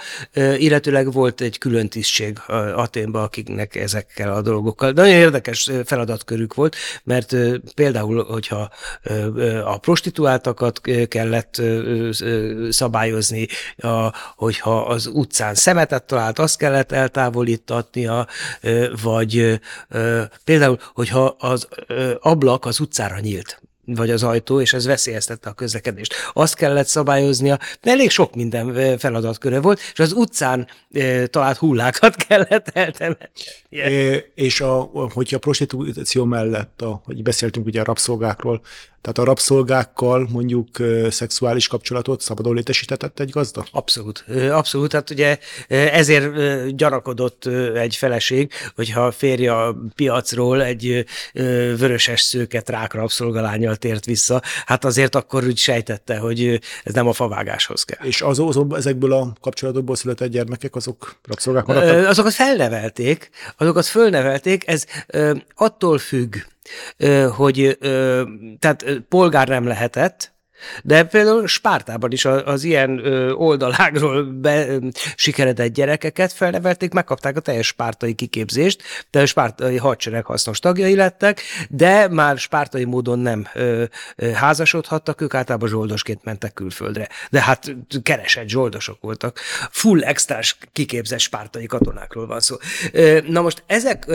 illetőleg 0.58 1.12
volt 1.12 1.42
egy 1.42 1.58
külön 1.58 1.90
tisztség 1.90 2.40
Aténban, 2.76 3.24
akiknek 3.24 3.76
ezekkel 3.76 4.34
a 4.34 4.42
dolgokkal. 4.42 4.92
Nagyon 4.92 5.14
érdekes 5.14 5.72
feladatkörük 5.86 6.54
volt, 6.54 6.76
mert 7.04 7.36
például, 7.76 8.24
hogyha 8.24 8.72
a 9.66 9.78
prostituáltakat 9.78 10.82
kellett 11.08 11.62
szabályozni, 12.70 13.48
hogyha 14.36 14.82
az 14.86 15.08
utcán 15.08 15.56
szemetet 15.56 16.04
talált, 16.04 16.40
azt 16.40 16.58
kellett 16.58 16.92
eltávolítatnia, 16.92 18.28
vagy 19.02 19.60
például, 20.44 20.80
hogyha 20.94 21.26
az 21.40 21.68
ablak 22.20 22.66
az 22.66 22.80
utcára 22.88 23.20
nyílt, 23.20 23.62
vagy 23.86 24.10
az 24.10 24.24
ajtó, 24.24 24.62
és 24.62 24.74
ez 24.74 24.86
veszélyeztette 24.86 25.50
a 25.50 25.54
közlekedést. 25.54 26.14
Azt 26.34 26.56
kellett 26.56 26.88
szabályoznia, 26.88 27.60
elég 27.82 28.10
sok 28.10 28.36
minden 28.36 28.98
feladatköre 28.98 29.60
volt, 29.62 29.80
és 29.94 30.00
az 30.00 30.12
utcán 30.12 30.68
e, 30.94 31.28
talált 31.28 31.58
hullákat 31.58 32.16
kellett 32.28 32.68
eltemetni. 32.68 33.30
É, 33.70 34.26
és 34.36 34.62
a, 34.62 34.76
hogyha 35.14 35.36
a 35.36 35.40
prostitúció 35.40 36.26
mellett, 36.26 36.82
a, 36.82 37.02
hogy 37.06 37.24
beszéltünk 37.24 37.66
ugye 37.66 37.82
a 37.82 37.84
rabszolgákról, 37.84 38.62
tehát 39.08 39.30
a 39.30 39.32
rabszolgákkal 39.32 40.28
mondjuk 40.32 40.68
szexuális 41.10 41.68
kapcsolatot 41.68 42.22
szabadon 42.22 42.56
létesítetett 42.56 43.20
egy 43.20 43.30
gazda? 43.30 43.66
Abszolút. 43.72 44.26
Abszolút. 44.52 44.94
Hát 44.94 45.10
ugye 45.10 45.38
ezért 45.68 46.66
gyanakodott 46.76 47.46
egy 47.76 47.96
feleség, 47.96 48.52
hogyha 48.76 49.06
a 49.06 49.12
férje 49.12 49.54
a 49.54 49.76
piacról 49.96 50.64
egy 50.64 51.06
vöröses 51.78 52.22
szőket 52.22 52.70
rák 52.70 52.94
rabszolgalányjal 52.94 53.76
tért 53.76 54.06
vissza, 54.06 54.42
hát 54.66 54.86
azért 54.86 55.16
akkor 55.16 55.44
úgy 55.44 55.58
sejtette, 55.58 56.18
hogy 56.18 56.60
ez 56.84 56.94
nem 56.94 57.08
a 57.08 57.14
favágáshoz 57.14 57.84
kell. 57.84 58.06
És 58.06 58.22
az, 58.22 58.40
az 58.40 58.60
ezekből 58.76 59.14
a 59.14 59.34
kapcsolatokból 59.42 59.96
született 59.96 60.32
gyermekek, 60.32 60.76
azok 60.76 61.16
rabszolgák 61.24 61.66
maradtak? 61.66 62.08
Azokat 62.08 62.34
felnevelték, 62.34 63.30
azokat 63.58 63.86
fölnevelték, 63.86 64.68
ez 64.68 64.86
attól 65.56 65.98
függ, 65.98 66.36
hogy 67.36 67.78
tehát 68.60 68.86
polgár 69.10 69.48
nem 69.48 69.68
lehetett, 69.68 70.36
de 70.84 71.04
például 71.04 71.48
Spártában 71.48 72.12
is 72.12 72.26
az 72.26 72.64
ilyen 72.64 73.00
oldalágról 73.34 74.24
be 74.24 74.66
sikeredett 75.16 75.74
gyerekeket 75.74 76.34
felnevelték, 76.34 76.94
megkapták 76.94 77.38
a 77.38 77.40
teljes 77.40 77.68
spártai 77.68 78.14
kiképzést, 78.14 78.84
a 79.12 79.26
spártai 79.26 79.78
hadsereg 79.78 80.26
hasznos 80.26 80.60
tagjai 80.60 80.96
lettek, 80.96 81.42
de 81.70 82.08
már 82.08 82.38
spártai 82.38 82.84
módon 82.84 83.20
nem 83.20 83.48
házasodhattak, 84.34 85.22
ők 85.22 85.34
általában 85.34 85.70
zsoldosként 85.70 86.24
mentek 86.24 86.54
külföldre. 86.54 87.08
De 87.30 87.42
hát 87.42 87.76
keresett 88.04 88.48
zsoldosok 88.48 89.02
voltak. 89.02 89.40
Full 89.72 90.04
extrás 90.04 90.58
kiképzett 90.72 91.20
spártai 91.20 91.66
katonákról 91.66 92.28
van 92.28 92.40
szó. 92.40 92.56
Na 93.28 93.42
most 93.42 93.64
ezek, 93.66 94.06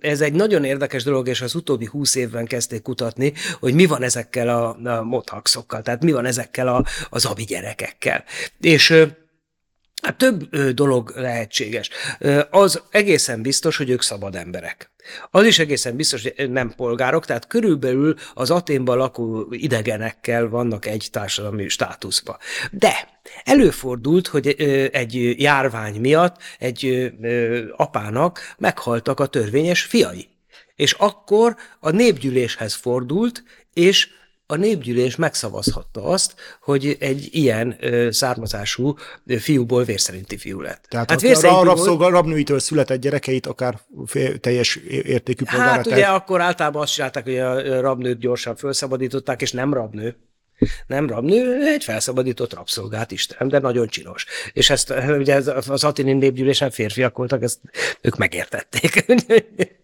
ez 0.00 0.20
egy 0.20 0.32
nagyon 0.32 0.64
érdekes 0.64 1.02
dolog, 1.04 1.28
és 1.28 1.40
az 1.40 1.54
utóbbi 1.54 1.84
húsz 1.84 2.14
évben 2.14 2.46
kezdték 2.46 2.82
kutatni, 2.82 3.32
hogy 3.60 3.74
mi 3.74 3.86
van 3.86 4.02
ezekkel 4.02 4.48
a, 4.48 4.76
a 4.88 5.02
mothaxokkal 5.02 5.81
tehát 5.82 6.02
mi 6.02 6.12
van 6.12 6.24
ezekkel 6.24 6.68
a, 6.68 6.84
az 7.10 7.24
abi 7.24 7.44
gyerekekkel. 7.44 8.24
És 8.60 9.06
Hát 10.02 10.16
több 10.16 10.56
dolog 10.56 11.12
lehetséges. 11.16 11.90
Az 12.50 12.82
egészen 12.90 13.42
biztos, 13.42 13.76
hogy 13.76 13.90
ők 13.90 14.02
szabad 14.02 14.36
emberek. 14.36 14.90
Az 15.30 15.44
is 15.44 15.58
egészen 15.58 15.96
biztos, 15.96 16.22
hogy 16.22 16.50
nem 16.50 16.72
polgárok, 16.76 17.26
tehát 17.26 17.46
körülbelül 17.46 18.14
az 18.34 18.50
Aténban 18.50 18.96
lakó 18.96 19.46
idegenekkel 19.50 20.48
vannak 20.48 20.86
egy 20.86 21.08
társadalmi 21.10 21.68
státuszba. 21.68 22.38
De 22.70 23.08
előfordult, 23.44 24.26
hogy 24.26 24.48
egy 24.92 25.40
járvány 25.40 26.00
miatt 26.00 26.36
egy 26.58 27.12
apának 27.76 28.54
meghaltak 28.58 29.20
a 29.20 29.26
törvényes 29.26 29.82
fiai. 29.82 30.28
És 30.74 30.92
akkor 30.92 31.56
a 31.80 31.90
népgyűléshez 31.90 32.74
fordult, 32.74 33.42
és 33.72 34.08
a 34.52 34.56
népgyűlés 34.56 35.16
megszavazhatta 35.16 36.04
azt, 36.04 36.34
hogy 36.60 36.96
egy 37.00 37.28
ilyen 37.30 37.76
származású 38.10 38.94
fiúból 39.38 39.84
vérszerinti 39.84 40.36
fiú 40.36 40.60
lett. 40.60 40.86
Tehát 40.88 41.10
hát 41.10 41.22
a 41.44 41.64
rabszolga, 41.64 42.08
rabnőitől 42.08 42.58
született 42.58 43.00
gyerekeit 43.00 43.46
akár 43.46 43.80
teljes 44.40 44.76
értékű 44.86 45.44
polgára. 45.44 45.70
Hát 45.70 45.86
ugye 45.86 46.04
akkor 46.04 46.40
általában 46.40 46.82
azt 46.82 46.92
csinálták, 46.92 47.24
hogy 47.24 47.38
a 47.38 47.80
rabnőt 47.80 48.18
gyorsan 48.18 48.56
felszabadították, 48.56 49.42
és 49.42 49.52
nem 49.52 49.74
rabnő, 49.74 50.16
nem 50.86 51.08
rabnő, 51.08 51.66
egy 51.66 51.84
felszabadított 51.84 52.54
rabszolgát 52.54 53.10
Isten, 53.10 53.48
de 53.48 53.58
nagyon 53.58 53.86
csinos. 53.86 54.26
És 54.52 54.70
ezt 54.70 54.94
ugye 55.18 55.34
az 55.68 55.84
atini 55.84 56.12
népgyűlésen 56.12 56.70
férfiak 56.70 57.16
voltak, 57.16 57.42
ezt 57.42 57.58
ők 58.00 58.16
megértették. 58.16 59.04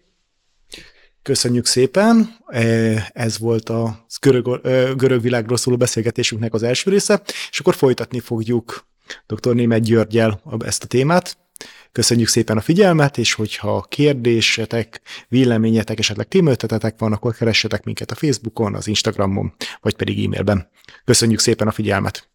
Köszönjük 1.28 1.66
szépen, 1.66 2.36
e, 2.46 2.62
ez 3.12 3.38
volt 3.38 3.68
a 3.68 4.06
görög, 4.20 4.60
görög 4.96 5.56
szóló 5.56 5.76
beszélgetésünknek 5.76 6.54
az 6.54 6.62
első 6.62 6.90
része, 6.90 7.22
és 7.50 7.58
akkor 7.58 7.74
folytatni 7.74 8.20
fogjuk 8.20 8.86
dr. 9.26 9.54
Német 9.54 9.82
Györgyel 9.82 10.40
ezt 10.58 10.84
a 10.84 10.86
témát. 10.86 11.36
Köszönjük 11.92 12.28
szépen 12.28 12.56
a 12.56 12.60
figyelmet, 12.60 13.18
és 13.18 13.32
hogyha 13.32 13.86
kérdésetek, 13.88 15.00
véleményetek, 15.28 15.98
esetleg 15.98 16.28
témöltetetek 16.28 16.98
van, 16.98 17.12
akkor 17.12 17.34
keressetek 17.34 17.84
minket 17.84 18.10
a 18.10 18.14
Facebookon, 18.14 18.74
az 18.74 18.86
Instagramon, 18.86 19.52
vagy 19.80 19.94
pedig 19.94 20.24
e-mailben. 20.24 20.70
Köszönjük 21.04 21.38
szépen 21.38 21.68
a 21.68 21.72
figyelmet! 21.72 22.27